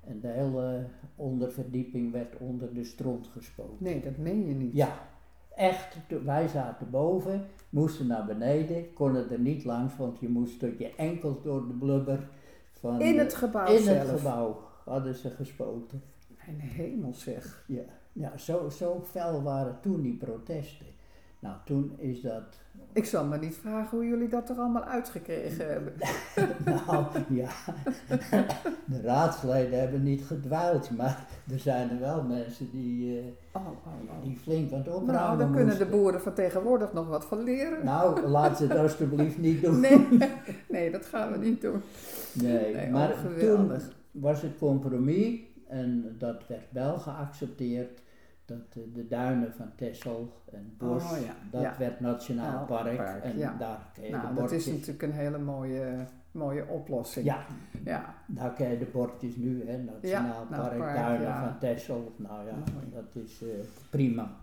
en 0.07 0.21
de 0.21 0.29
hele 0.29 0.87
onderverdieping 1.17 2.13
werd 2.13 2.37
onder 2.39 2.75
de 2.75 2.85
stront 2.85 3.27
gespoten. 3.27 3.77
Nee, 3.79 4.01
dat 4.01 4.17
meen 4.17 4.47
je 4.47 4.55
niet. 4.55 4.73
Ja, 4.73 4.93
echt. 5.57 5.97
Wij 6.25 6.49
zaten 6.49 6.91
boven, 6.91 7.47
moesten 7.71 8.07
naar 8.07 8.27
beneden, 8.27 8.93
konden 8.93 9.31
er 9.31 9.39
niet 9.39 9.65
langs, 9.65 9.97
want 9.97 10.19
je 10.19 10.29
moest 10.29 10.59
tot 10.59 10.79
je 10.79 10.95
enkels 10.95 11.43
door 11.43 11.67
de 11.67 11.75
blubber 11.75 12.29
van 12.73 13.01
In 13.01 13.19
het 13.19 13.35
gebouw 13.35 13.67
in 13.67 13.83
zelf. 13.83 14.11
het 14.11 14.19
gebouw 14.21 14.61
hadden 14.85 15.15
ze 15.15 15.31
gespoten. 15.31 16.03
Mijn 16.47 16.61
hemel 16.61 17.15
zeg. 17.15 17.65
Ja, 17.67 17.83
ja 18.13 18.37
zo, 18.37 18.69
zo 18.69 19.01
fel 19.05 19.43
waren 19.43 19.79
toen 19.81 20.03
die 20.03 20.17
protesten. 20.17 20.87
Nou, 21.41 21.57
toen 21.65 21.93
is 21.97 22.21
dat, 22.21 22.43
Ik 22.93 23.05
zal 23.05 23.25
me 23.25 23.39
niet 23.39 23.55
vragen 23.55 23.99
hoe 23.99 24.07
jullie 24.07 24.29
dat 24.29 24.49
er 24.49 24.57
allemaal 24.57 24.85
uitgekregen 24.85 25.69
hebben. 25.69 25.93
nou 26.65 27.07
ja, 27.29 27.51
de 28.85 29.01
raadsleden 29.03 29.81
hebben 29.81 30.03
niet 30.03 30.23
gedwaald, 30.23 30.91
maar 30.91 31.27
er 31.53 31.59
zijn 31.59 31.91
er 31.91 31.99
wel 32.01 32.23
mensen 32.23 32.71
die, 32.71 33.19
eh, 33.19 33.25
Oh, 33.53 33.67
oh, 33.67 33.73
oh. 33.87 34.23
die 34.23 34.37
flink 34.37 34.73
aan 34.73 34.79
het 34.79 34.89
opruimen 34.89 35.15
Nou, 35.15 35.39
daar 35.39 35.51
kunnen 35.51 35.79
de 35.79 35.87
boeren 35.87 36.21
van 36.21 36.35
tegenwoordig 36.35 36.93
nog 36.93 37.09
wat 37.09 37.25
van 37.25 37.43
leren. 37.43 37.85
Nou, 37.85 38.27
laat 38.27 38.57
ze 38.57 38.67
het 38.67 38.77
alstublieft 38.77 39.39
niet 39.39 39.63
doen. 39.63 39.81
Nee, 39.81 40.07
nee, 40.69 40.91
dat 40.91 41.07
gaan 41.07 41.33
we 41.33 41.39
niet 41.39 41.61
doen. 41.61 41.83
Nee, 42.33 42.75
Nee, 42.75 42.91
maar 42.91 43.15
toen 43.39 43.71
was 44.11 44.43
het 44.43 44.59
compromis 44.59 45.41
en 45.69 46.17
dat 46.19 46.47
werd 46.47 46.73
wel 46.73 46.99
geaccepteerd 46.99 48.01
dat 48.49 48.77
eh, 48.77 48.83
de 48.95 49.07
duinen 49.07 49.53
van 49.53 49.71
Texel 49.75 50.43
en 50.53 50.75
Bos, 50.79 51.05
Oh, 51.05 51.19
ja, 51.27 51.35
dat 51.51 51.63
ja. 51.63 51.75
werd 51.79 52.01
Nationaal 52.01 52.53
Nou, 52.53 52.67
Park, 52.67 52.97
park, 52.97 53.25
en 53.25 53.39
ja. 53.39 53.57
daar 53.59 53.91
je 54.03 54.11
Nou, 54.11 54.35
de 54.35 54.41
dat 54.41 54.53
is 54.53 54.67
natuurlijk 54.67 55.03
een 55.03 55.13
hele 55.13 55.39
mooie, 55.39 56.07
mooie 56.31 56.67
oplossing. 56.67 57.27
ja, 57.27 57.47
Ja, 57.85 58.15
daar 58.27 58.53
kun 58.53 58.69
je 58.69 58.79
de 58.79 58.85
bordjes 58.85 59.37
nu, 59.37 59.67
hè, 59.67 59.79
Nationaal 59.79 60.47
nou, 60.51 60.63
Park, 60.63 60.79
park, 60.79 60.97
duinen 60.97 61.35
van 61.35 61.59
Texel, 61.59 62.13
nou 62.17 62.47
ja, 62.47 62.55
Mooi. 62.55 62.91
dat 62.93 63.25
is 63.25 63.43
eh, 63.43 63.49
prima. 63.91 64.37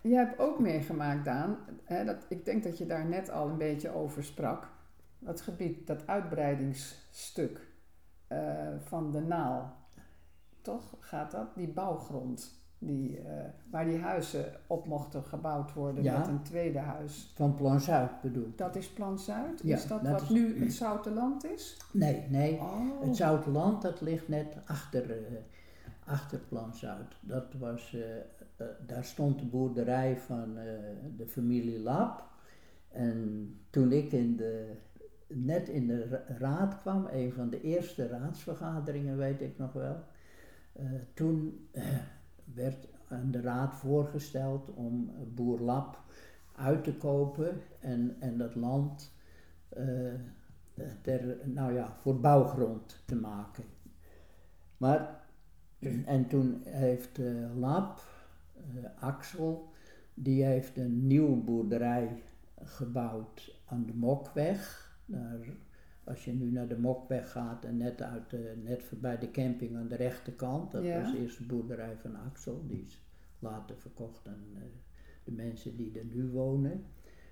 Jij 0.00 0.24
hebt 0.24 0.38
ook 0.38 0.58
meegemaakt, 0.58 1.24
Daan, 1.24 1.56
hè, 1.84 2.04
dat, 2.04 2.26
ik 2.28 2.44
denk 2.44 2.62
dat 2.62 2.78
je 2.78 2.86
daar 2.86 3.06
net 3.06 3.30
al 3.30 3.48
een 3.48 3.58
beetje 3.58 3.94
over 3.94 4.24
sprak. 4.24 4.68
Dat 5.18 5.40
gebied, 5.40 5.86
dat 5.86 6.06
uitbreidingsstuk 6.06 7.66
eh, 8.26 8.38
van 8.84 9.12
de 9.12 9.20
Naal. 9.20 9.78
Toch 10.60 10.94
gaat 10.98 11.30
dat? 11.30 11.54
Die 11.54 11.68
bouwgrond, 11.68 12.59
die, 12.82 13.18
eh, 13.18 13.44
waar 13.70 13.84
die 13.84 13.98
huizen 13.98 14.44
op 14.66 14.86
mochten 14.86 15.22
gebouwd 15.24 15.72
worden 15.72 16.02
Ja. 16.02 16.18
met 16.18 16.28
een 16.28 16.42
tweede 16.42 16.78
huis. 16.78 17.32
Van 17.34 17.54
Plan 17.54 17.80
Zuid 17.80 18.20
bedoel 18.22 18.52
Dat 18.56 18.76
is 18.76 18.88
Plan 18.88 19.18
Zuid? 19.18 19.60
Ja, 19.64 19.76
is 19.76 19.86
dat, 19.86 20.02
dat 20.02 20.12
wat 20.12 20.22
is- 20.22 20.28
nu 20.28 20.60
het 20.62 20.72
Zoute 20.72 21.10
Land 21.10 21.44
is? 21.44 21.76
Nee, 21.92 22.26
nee, 22.28 22.52
Oh. 22.58 23.00
Het 23.02 23.16
Zouteland, 23.16 23.82
dat 23.82 24.00
ligt 24.00 24.28
net 24.28 24.56
achter, 24.66 25.10
eh, 25.10 25.16
achter 26.04 26.38
Plan 26.38 26.74
Zuid. 26.74 27.16
Dat 27.20 27.54
was, 27.58 27.96
eh, 28.56 28.66
daar 28.86 29.04
stond 29.04 29.38
de 29.38 29.46
boerderij 29.46 30.16
van 30.18 30.54
de 31.16 31.26
familie 31.26 31.78
Lap. 31.80 32.28
En 32.88 33.54
toen 33.70 33.92
ik 33.92 34.12
in 34.12 34.36
de, 34.36 34.72
net 35.28 35.68
in 35.68 35.86
de 35.86 36.08
ra- 36.08 36.36
raad 36.38 36.80
kwam, 36.80 37.06
een 37.10 37.32
van 37.32 37.50
de 37.50 37.60
eerste 37.60 38.06
raadsvergaderingen 38.08 39.16
weet 39.16 39.40
ik 39.40 39.58
nog 39.58 39.72
wel. 39.72 39.96
toen 41.14 41.68
werd 42.54 42.88
aan 43.08 43.30
de 43.30 43.40
raad 43.40 43.74
voorgesteld 43.74 44.74
om 44.74 45.10
boer 45.34 45.60
Lap 45.60 46.02
uit 46.56 46.84
te 46.84 46.94
kopen 46.94 47.60
en, 47.80 48.16
en 48.20 48.38
dat 48.38 48.54
land 48.54 49.12
eh, 49.68 50.14
ter, 51.02 51.36
nou 51.44 51.72
ja, 51.72 51.92
voor 51.96 52.20
bouwgrond 52.20 53.02
te 53.06 53.16
maken. 53.16 53.64
Maar, 54.76 55.20
en 56.04 56.28
toen 56.28 56.62
heeft 56.64 57.18
eh 57.18 57.56
Lap, 57.56 58.00
eh, 58.54 59.02
Axel, 59.02 59.72
die 60.14 60.44
heeft 60.44 60.76
een 60.76 61.06
nieuwe 61.06 61.36
boerderij 61.36 62.22
gebouwd 62.62 63.60
aan 63.66 63.86
de 63.86 63.94
Mokweg. 63.94 64.94
Daar, 65.04 65.38
als 66.10 66.24
je 66.24 66.32
nu 66.32 66.50
naar 66.50 66.68
de 66.68 66.78
Mokweg 66.78 67.30
gaat 67.30 67.64
en 67.64 67.76
net, 67.76 68.02
uit 68.02 68.30
de, 68.30 68.52
net 68.64 68.82
voorbij 68.82 69.18
de 69.18 69.30
camping 69.30 69.76
aan 69.76 69.88
de 69.88 69.96
rechterkant, 69.96 70.70
dat 70.72 70.82
Ja. 70.84 71.02
was 71.02 71.14
eerst 71.14 71.38
de 71.38 71.44
boerderij 71.44 71.96
van 71.96 72.16
Axel, 72.16 72.64
die 72.66 72.82
is 72.86 73.00
later 73.38 73.76
verkocht 73.76 74.28
aan 74.28 74.44
eh, 74.54 74.62
de 75.24 75.32
mensen 75.32 75.76
die 75.76 75.98
er 75.98 76.04
nu 76.04 76.28
wonen, 76.30 76.84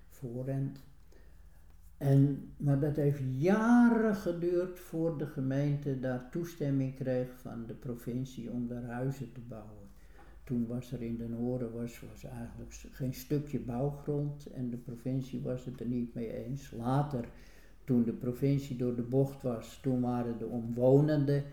voorrent. 0.09 0.81
En, 1.99 2.53
maar 2.57 2.81
dat 2.81 2.97
heeft 2.97 3.21
jaren 3.37 4.15
geduurd 4.15 4.79
voor 4.79 5.19
de 5.19 5.27
gemeente 5.27 6.01
daar 6.01 6.31
toestemming 6.31 6.95
kreeg 6.95 7.29
van 7.41 7.67
de 7.67 7.75
provincie 7.75 8.51
om 8.51 8.69
daar 8.69 8.85
huizen 8.85 9.33
te 9.33 9.41
bouwen. 9.41 9.87
Toen 10.45 10.67
was 10.67 10.93
er 10.93 11.03
in 11.03 11.17
Den 11.17 11.33
Horen 11.33 11.73
was, 11.73 12.01
was 12.01 12.25
eigenlijk 12.25 12.73
geen 12.91 13.15
stukje 13.15 13.61
bouwgrond 13.61 14.47
en 14.47 14.71
de 14.71 14.77
provincie 14.77 15.41
was 15.43 15.65
het 15.65 15.81
er 15.81 15.87
niet 15.87 16.15
mee 16.15 16.45
eens. 16.45 16.71
Later, 16.71 17.29
toen 17.89 18.05
de 18.05 18.13
provincie 18.13 18.77
door 18.77 18.95
de 18.97 19.03
bocht 19.03 19.43
was, 19.43 19.79
toen 19.83 20.01
waren 20.01 20.39
de 20.39 20.47
omwonenden 20.47 21.45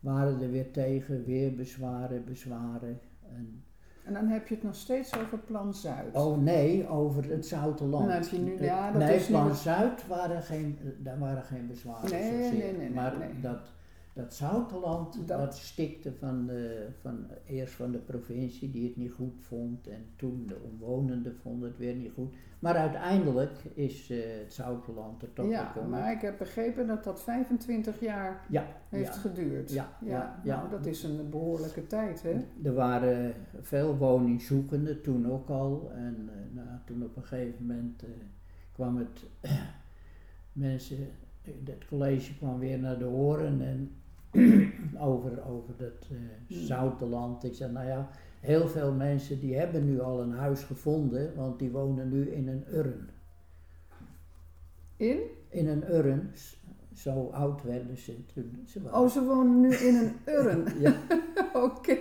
waren 0.00 0.40
er 0.42 0.50
weer 0.50 0.70
tegen, 0.70 1.24
weer 1.24 1.54
bezwaren, 1.54 2.24
bezwaren. 2.24 3.00
En, 3.36 3.62
En 4.04 4.12
dan 4.12 4.26
heb 4.26 4.48
je 4.48 4.54
het 4.54 4.64
nog 4.64 4.74
steeds 4.74 5.18
over 5.18 5.38
Plan 5.38 5.74
Zuid. 5.74 6.14
oh 6.16 6.38
nee, 6.38 6.88
over 6.88 7.30
het 7.30 7.46
Zouteland. 7.46 8.04
Dan 8.06 8.14
heb 8.14 8.24
je 8.24 8.38
nu- 8.38 8.50
Het- 8.50 8.60
ja, 8.60 8.92
dat 8.92 9.02
nee, 9.02 9.16
is 9.16 9.28
nu 9.28 9.34
Plan 9.34 9.48
het- 9.48 9.56
Zuid 9.56 10.06
waren 10.06 10.42
geen, 10.42 10.78
daar 10.98 11.18
waren 11.18 11.42
geen 11.42 11.66
bezwaren. 11.66 12.10
Nee, 12.10 12.32
nee, 12.32 12.52
nee, 12.52 12.72
nee, 12.76 12.90
maar 12.90 13.18
nee. 13.18 13.40
Dat, 13.40 13.72
dat 14.18 14.34
Zouteland, 14.34 15.14
Dat- 15.28 15.38
dat, 15.38 15.56
stikte 15.56 16.12
van 16.12 16.46
de, 16.46 16.88
van, 17.00 17.26
eerst 17.46 17.74
van 17.74 17.90
de 17.92 17.98
provincie 17.98 18.70
die 18.70 18.86
het 18.88 18.96
niet 18.96 19.12
goed 19.12 19.34
vond 19.40 19.86
en 19.88 20.04
toen 20.16 20.44
de 20.46 20.56
omwonenden 20.72 21.36
vonden 21.42 21.68
het 21.68 21.78
weer 21.78 21.94
niet 21.94 22.12
goed. 22.14 22.34
Maar 22.58 22.74
uiteindelijk 22.76 23.64
is 23.74 24.10
eh, 24.10 24.18
het 24.42 24.52
Zouteland 24.52 25.22
er 25.22 25.32
toch 25.32 25.48
ja, 25.50 25.64
gekomen. 25.64 25.90
maar 25.90 26.12
ik 26.12 26.20
heb 26.20 26.38
begrepen 26.38 26.86
dat 26.86 27.04
dat 27.04 27.22
25 27.22 28.00
jaar 28.00 28.44
Ja, 28.50 28.66
heeft 28.88 29.14
ja. 29.14 29.20
geduurd. 29.20 29.70
Ja, 29.72 29.96
ja, 30.04 30.40
ja. 30.44 30.56
Nou, 30.56 30.70
dat 30.70 30.86
is 30.86 31.02
een 31.02 31.30
behoorlijke 31.30 31.86
tijd, 31.86 32.22
hè? 32.22 32.36
Er 32.62 32.74
waren 32.74 33.34
veel 33.60 33.96
woningzoekenden 33.96 35.02
toen 35.02 35.30
ook 35.30 35.48
al. 35.48 35.90
En 35.94 36.28
eh, 36.32 36.54
nou, 36.56 36.68
toen 36.84 37.02
op 37.02 37.16
een 37.16 37.22
gegeven 37.24 37.66
moment 37.66 38.02
eh, 38.02 38.08
kwam 38.72 38.96
het 38.96 39.24
mensen, 40.52 40.96
het 41.64 41.86
college 41.88 42.36
kwam 42.36 42.58
weer 42.58 42.78
naar 42.78 42.98
de 42.98 43.04
horen 43.04 43.60
en 43.62 43.90
over, 44.98 45.44
over 45.48 45.74
dat 45.76 46.08
eh 46.10 46.16
Zouteland. 46.48 47.44
Ik 47.44 47.54
zei, 47.54 47.72
nou 47.72 47.86
ja, 47.86 48.08
heel 48.40 48.68
veel 48.68 48.92
mensen 48.92 49.40
die 49.40 49.56
hebben 49.56 49.84
nu 49.84 50.00
al 50.00 50.20
een 50.20 50.32
huis 50.32 50.62
gevonden, 50.62 51.34
want 51.36 51.58
die 51.58 51.70
wonen 51.70 52.08
nu 52.08 52.30
in 52.30 52.48
een 52.48 52.64
urn. 52.74 53.08
In? 54.96 55.18
In 55.48 55.68
een 55.68 55.94
urn, 55.94 56.30
zo 56.94 57.28
oud 57.32 57.62
werden 57.62 57.96
ze 57.96 58.24
toen. 58.34 58.62
Ze 58.66 58.82
waren- 58.82 58.98
Oh, 59.00 59.08
ze 59.08 59.24
wonen 59.24 59.60
nu 59.60 59.74
in 59.74 59.94
een 59.94 60.12
urn. 60.34 60.64
ja, 60.82 60.92
Oké. 61.64 61.96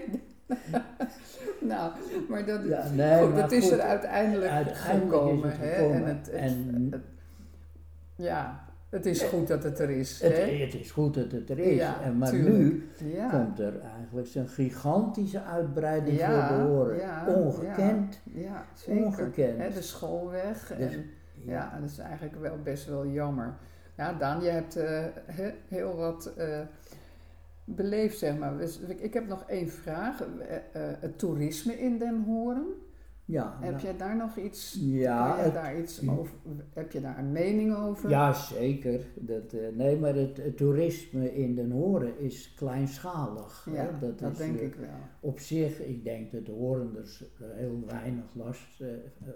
nou, 1.71 1.91
maar 2.29 2.45
dat, 2.45 2.65
ja, 2.65 2.89
nee, 2.89 3.19
goed, 3.23 3.31
maar 3.33 3.41
dat 3.41 3.51
is 3.51 3.71
er 3.71 3.79
uiteindelijk, 3.79 4.51
uiteindelijk 4.51 5.11
gekomen. 5.11 5.51
hè? 5.57 5.71
En 5.71 6.05
het, 6.05 6.25
het- 6.25 6.29
En- 6.29 6.87
het- 6.91 7.01
ja, 8.15 8.66
het 8.97 9.05
is 9.05 9.21
goed 9.21 9.47
dat 9.47 9.63
het 9.63 9.79
er 9.79 9.89
is. 9.89 10.21
Het, 10.21 10.37
hè? 10.37 10.43
het 10.43 10.73
is 10.73 10.91
goed 10.91 11.13
dat 11.13 11.31
het 11.31 11.49
er 11.49 11.59
is, 11.59 11.75
Ja, 11.75 12.01
en, 12.01 12.17
maar 12.17 12.29
tuurlijk. 12.29 12.55
nu 12.57 12.87
ja. 13.13 13.29
komt 13.29 13.59
er 13.59 13.73
eigenlijk 13.97 14.27
zo'n 14.27 14.47
gigantische 14.47 15.41
uitbreiding 15.43 16.17
Ja, 16.17 16.47
voor 16.47 16.57
de 16.57 16.71
oren. 16.71 16.97
ja, 16.97 17.25
Ongekend. 17.27 18.19
Ja, 18.33 18.65
zeker. 18.73 19.05
Ongekend. 19.05 19.73
De 19.73 19.81
schoolweg. 19.81 20.73
Dus- 20.77 20.93
en, 20.93 21.05
ja, 21.45 21.77
dat 21.81 21.89
is 21.89 21.97
eigenlijk 21.97 22.35
wel 22.41 22.57
best 22.63 22.85
wel 22.87 23.07
jammer. 23.07 23.53
Ja, 23.97 24.13
Daan, 24.13 24.41
je 24.43 24.49
hebt 24.49 24.75
eh, 24.75 25.03
he- 25.25 25.53
heel 25.67 25.95
wat 25.95 26.33
eh, 26.37 26.59
beleefd, 27.63 28.17
zeg 28.17 28.37
maar. 28.37 28.57
Dus 28.57 28.79
ik- 28.79 29.13
heb 29.13 29.27
nog 29.27 29.43
één 29.47 29.69
vraag. 29.69 30.21
Eh, 30.21 30.55
eh, 30.55 30.95
het 30.99 31.17
toerisme 31.19 31.73
in 31.79 31.97
Den 31.97 32.23
Horen. 32.27 32.65
Ja, 33.27 33.57
Heb 33.59 33.71
nou, 33.71 33.83
jij 33.83 33.97
daar 33.97 34.15
nog 34.15 34.37
iets, 34.37 34.77
ja, 34.81 35.37
je 35.37 35.43
het- 35.43 35.53
daar 35.53 35.79
iets 35.79 36.07
over, 36.09 36.33
heb 36.73 36.91
je 36.91 37.01
daar 37.01 37.19
een 37.19 37.31
mening 37.31 37.75
over? 37.75 38.09
ja, 38.09 38.33
zeker. 38.33 39.05
Dat, 39.15 39.53
eh, 39.53 39.67
nee, 39.75 39.97
maar 39.97 40.15
het, 40.15 40.37
het 40.37 40.57
toerisme 40.57 41.35
in 41.35 41.55
Den 41.55 41.71
Horen 41.71 42.19
is 42.19 42.53
kleinschalig. 42.55 43.67
Ja, 43.73 43.73
hè. 43.99 44.15
dat, 44.15 44.31
is, 44.31 44.37
denk 44.37 44.57
eh, 44.57 44.65
ik 44.65 44.75
wel. 44.75 44.89
Op 45.19 45.39
zich, 45.39 45.79
ik 45.81 46.03
denk 46.03 46.31
dat 46.31 46.45
de 46.45 46.51
Horenders 46.51 47.21
eh, 47.21 47.47
heel 47.53 47.83
weinig 47.85 48.25
last 48.33 48.83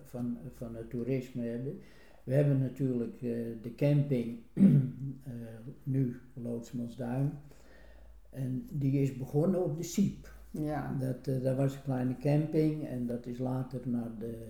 van, 0.04 0.38
van 0.54 0.76
het 0.76 0.90
toerisme 0.90 1.44
hebben. 1.46 1.80
We 2.24 2.34
hebben 2.34 2.60
natuurlijk 2.60 3.20
de 3.62 3.74
camping, 3.76 4.40
nu 5.84 6.20
Loodsmansduin. 6.34 7.32
En 8.30 8.68
die 8.72 9.02
is 9.02 9.18
begonnen 9.18 9.64
op 9.64 9.78
de 9.78 9.84
Siep. 9.84 10.40
Ja, 10.52 10.96
Dat, 11.00 11.28
eh, 11.28 11.44
dat 11.44 11.58
was 11.58 11.76
een 11.76 11.82
kleine 11.82 12.18
camping 12.18 12.88
en 12.88 13.06
dat 13.06 13.26
is 13.26 13.38
later 13.38 13.82
naar 13.84 14.12
de, 14.20 14.48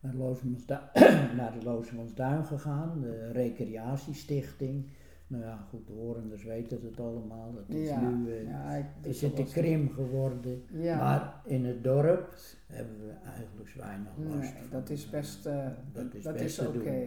naar 0.00 0.14
naar 1.36 1.52
de 1.58 1.64
Loosemansduin 1.64 2.44
gegaan, 2.44 3.00
de 3.00 3.30
recreatiestichting. 3.32 4.86
Nou 5.26 5.44
ja, 5.44 5.66
goed, 5.70 5.86
de 5.86 5.92
Horenders 5.92 6.44
weten 6.44 6.80
het 6.84 7.00
allemaal. 7.00 7.54
Het 7.56 7.76
is 7.76 7.88
ja, 7.88 8.00
nu 8.00 8.32
eh, 8.32 8.48
ja, 8.48 8.70
ik, 8.70 8.86
is 9.02 9.20
dat 9.20 9.36
het 9.36 9.46
de 9.46 9.52
krim 9.52 9.90
geworden. 9.90 10.62
Ja, 10.72 10.96
Maar 10.96 11.40
in 11.44 11.64
het 11.64 11.84
dorp 11.84 12.34
hebben 12.66 13.06
we 13.06 13.12
eigenlijk 13.24 13.70
weinig 13.74 14.12
last 14.16 14.52
nee, 14.52 14.62
van. 14.62 14.70
dat 14.70 14.90
is 14.90 15.10
best, 15.10 15.46
eh, 15.46 15.66
Dat 15.92 16.14
is 16.14 16.22
dat 16.22 16.32
best 16.36 16.60
is 16.60 16.66
oké. 16.66 17.04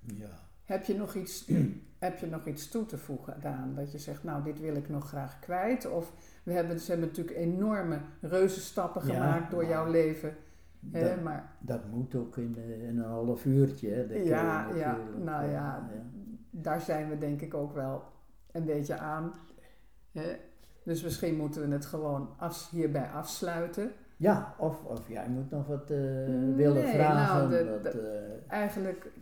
Ja. 0.00 0.44
Heb 0.64 0.84
je 0.84 0.94
nog 0.94 1.14
iets, 1.14 1.50
heb 1.98 2.18
je 2.18 2.26
nog 2.26 2.46
iets 2.46 2.68
toe 2.68 2.86
te 2.86 2.98
voegen 2.98 3.42
aan 3.44 3.74
dat 3.74 3.92
je 3.92 3.98
zegt, 3.98 4.24
nou, 4.24 4.42
dit 4.42 4.60
wil 4.60 4.76
ik 4.76 4.88
nog 4.88 5.08
graag 5.08 5.38
kwijt? 5.38 5.90
Of 5.90 6.12
we 6.46 6.52
hebben, 6.52 6.80
ze 6.80 6.90
hebben 6.90 7.08
natuurlijk 7.08 7.36
enorme 7.36 7.98
reuzenstappen 8.20 9.06
Ja, 9.06 9.12
gemaakt 9.14 9.50
door 9.50 9.60
maar 9.62 9.70
jouw 9.70 9.90
leven. 9.90 10.36
Hè, 10.92 11.00
Dat, 11.08 11.22
maar 11.22 11.52
dat 11.58 11.80
moet 11.90 12.14
ook 12.14 12.36
in, 12.36 12.54
eh, 12.58 12.88
in 12.88 12.98
een 12.98 13.04
half 13.10 13.44
uurtje. 13.44 13.90
Hè. 13.90 14.06
Dat 14.06 14.26
Ja, 14.26 14.68
ja, 14.74 14.90
natuurlijk, 14.96 15.24
nou 15.24 15.44
eh, 15.44 15.52
ja. 15.52 15.88
daar 16.50 16.80
zijn 16.80 17.08
we 17.08 17.18
denk 17.18 17.40
ik 17.40 17.54
ook 17.54 17.74
wel 17.74 18.02
een 18.52 18.64
beetje 18.64 18.98
aan. 18.98 19.32
Dus 20.84 21.02
misschien 21.02 21.36
moeten 21.36 21.68
we 21.68 21.72
het 21.74 21.86
gewoon 21.86 22.28
af, 22.38 22.70
hierbij 22.70 23.08
afsluiten. 23.08 23.90
Ja, 24.16 24.54
of, 24.58 24.84
of 24.84 25.08
jij 25.08 25.28
moet 25.28 25.50
nog 25.50 25.66
wat 25.66 25.90
eh, 25.90 25.96
Nee, 25.98 26.54
willen 26.54 26.88
vragen. 26.88 27.48
nou, 27.48 27.50
de- 27.50 27.80
de- 27.82 27.88
eh, 28.48 28.52
Eigenlijk, 28.52 29.12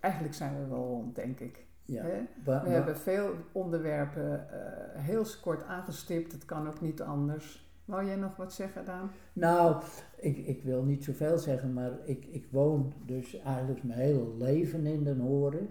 eigenlijk 0.00 0.34
zijn 0.34 0.56
we 0.62 0.68
wel 0.68 0.86
rond, 0.86 1.14
denk 1.14 1.40
ik. 1.40 1.64
Ja. 1.86 2.04
We 2.44 2.50
hebben 2.52 2.96
veel 2.96 3.30
onderwerpen 3.52 4.48
eh, 4.50 5.02
heel 5.02 5.24
kort 5.42 5.62
aangestipt. 5.62 6.32
Het 6.32 6.44
kan 6.44 6.66
ook 6.68 6.80
niet 6.80 7.02
anders. 7.02 7.64
Wou 7.84 8.06
jij 8.06 8.16
nog 8.16 8.36
wat 8.36 8.52
zeggen, 8.52 8.84
Daan? 8.84 9.10
Nou, 9.32 9.82
ik, 10.16 10.36
ik 10.38 10.62
wil 10.62 10.82
niet 10.82 11.04
zoveel 11.04 11.38
zeggen, 11.38 11.72
maar 11.72 11.92
ik, 12.04 12.24
ik 12.24 12.46
woon 12.50 12.92
dus 13.06 13.40
eigenlijk 13.40 13.82
mijn 13.82 13.98
hele 14.00 14.36
leven 14.38 14.86
in 14.86 15.04
Den 15.04 15.20
Horen. 15.20 15.68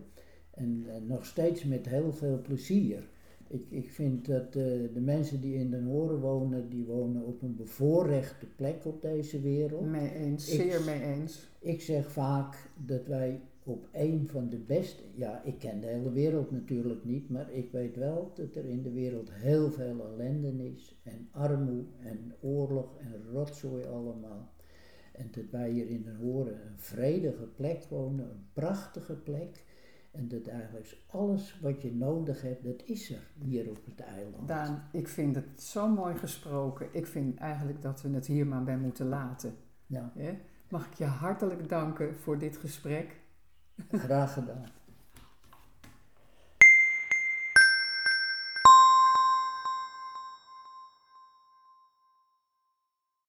En, 0.51 0.85
nog 1.07 1.25
steeds 1.25 1.63
met 1.63 1.85
heel 1.85 2.11
veel 2.13 2.41
plezier. 2.41 3.07
Ik, 3.47 3.65
ik 3.69 3.91
vind 3.91 4.25
dat 4.27 4.45
eh, 4.45 4.53
de 4.93 5.01
mensen 5.01 5.41
die 5.41 5.55
in 5.55 5.71
Den 5.71 5.85
Horen 5.85 6.19
wonen, 6.19 6.69
die 6.69 6.85
wonen 6.85 7.23
op 7.25 7.41
een 7.41 7.55
bevoorrechte 7.55 8.45
plek 8.45 8.85
op 8.85 9.01
deze 9.01 9.41
wereld. 9.41 9.85
Mee 9.85 10.13
eens, 10.13 10.49
Ik- 10.53 10.61
zeer 10.61 10.81
mee 10.81 11.01
eens. 11.01 11.49
Ik 11.59 11.81
zeg 11.81 12.11
vaak 12.11 12.69
dat 12.85 13.07
wij 13.07 13.41
op 13.65 13.87
een 13.91 14.27
van 14.27 14.49
de 14.49 14.57
beste, 14.57 15.03
ja, 15.15 15.41
ik 15.43 15.59
ken 15.59 15.79
de 15.79 15.87
hele 15.87 16.11
wereld 16.11 16.51
natuurlijk 16.51 17.05
niet, 17.05 17.29
maar 17.29 17.51
ik 17.51 17.71
weet 17.71 17.95
wel 17.95 18.31
dat 18.35 18.55
er 18.55 18.65
in 18.65 18.83
de 18.83 18.91
wereld 18.91 19.31
heel 19.31 19.71
veel 19.71 20.05
ellende 20.07 20.71
is 20.71 20.99
en 21.03 21.27
armoede 21.31 21.85
en 22.03 22.33
oorlog 22.41 22.97
en 22.97 23.31
rotzooi 23.31 23.85
allemaal. 23.85 24.53
En 25.11 25.27
dat 25.31 25.49
wij 25.51 25.69
hier 25.69 25.89
in 25.89 26.03
Den 26.03 26.15
Horen 26.15 26.53
een 26.53 26.77
vredige 26.77 27.45
plek 27.45 27.83
wonen, 27.89 28.29
een 28.29 28.45
prachtige 28.53 29.13
plek. 29.13 29.63
En 30.11 30.27
dat 30.27 30.47
eigenlijk 30.47 30.97
alles 31.07 31.59
wat 31.61 31.81
je 31.81 31.95
nodig 31.95 32.41
hebt, 32.41 32.63
dat 32.63 32.83
is 32.85 33.11
er 33.11 33.27
hier 33.45 33.69
op 33.69 33.85
het 33.85 33.99
eiland. 33.99 34.47
Daan, 34.47 34.83
ik 34.91 35.07
vind 35.07 35.35
het 35.35 35.61
zo 35.61 35.87
mooi 35.87 36.15
gesproken. 36.15 36.87
Ik 36.91 37.05
vind 37.05 37.37
eigenlijk 37.37 37.81
dat 37.81 38.01
we 38.01 38.09
het 38.09 38.27
hier 38.27 38.47
maar 38.47 38.63
bij 38.63 38.77
moeten 38.77 39.07
laten. 39.07 39.53
Ja? 39.85 40.11
Mag 40.69 40.87
ik 40.87 40.93
je 40.93 41.05
hartelijk 41.05 41.69
danken 41.69 42.15
voor 42.15 42.37
dit 42.37 42.57
gesprek? 42.57 43.23
Graag 43.89 44.33
gedaan. 44.33 44.74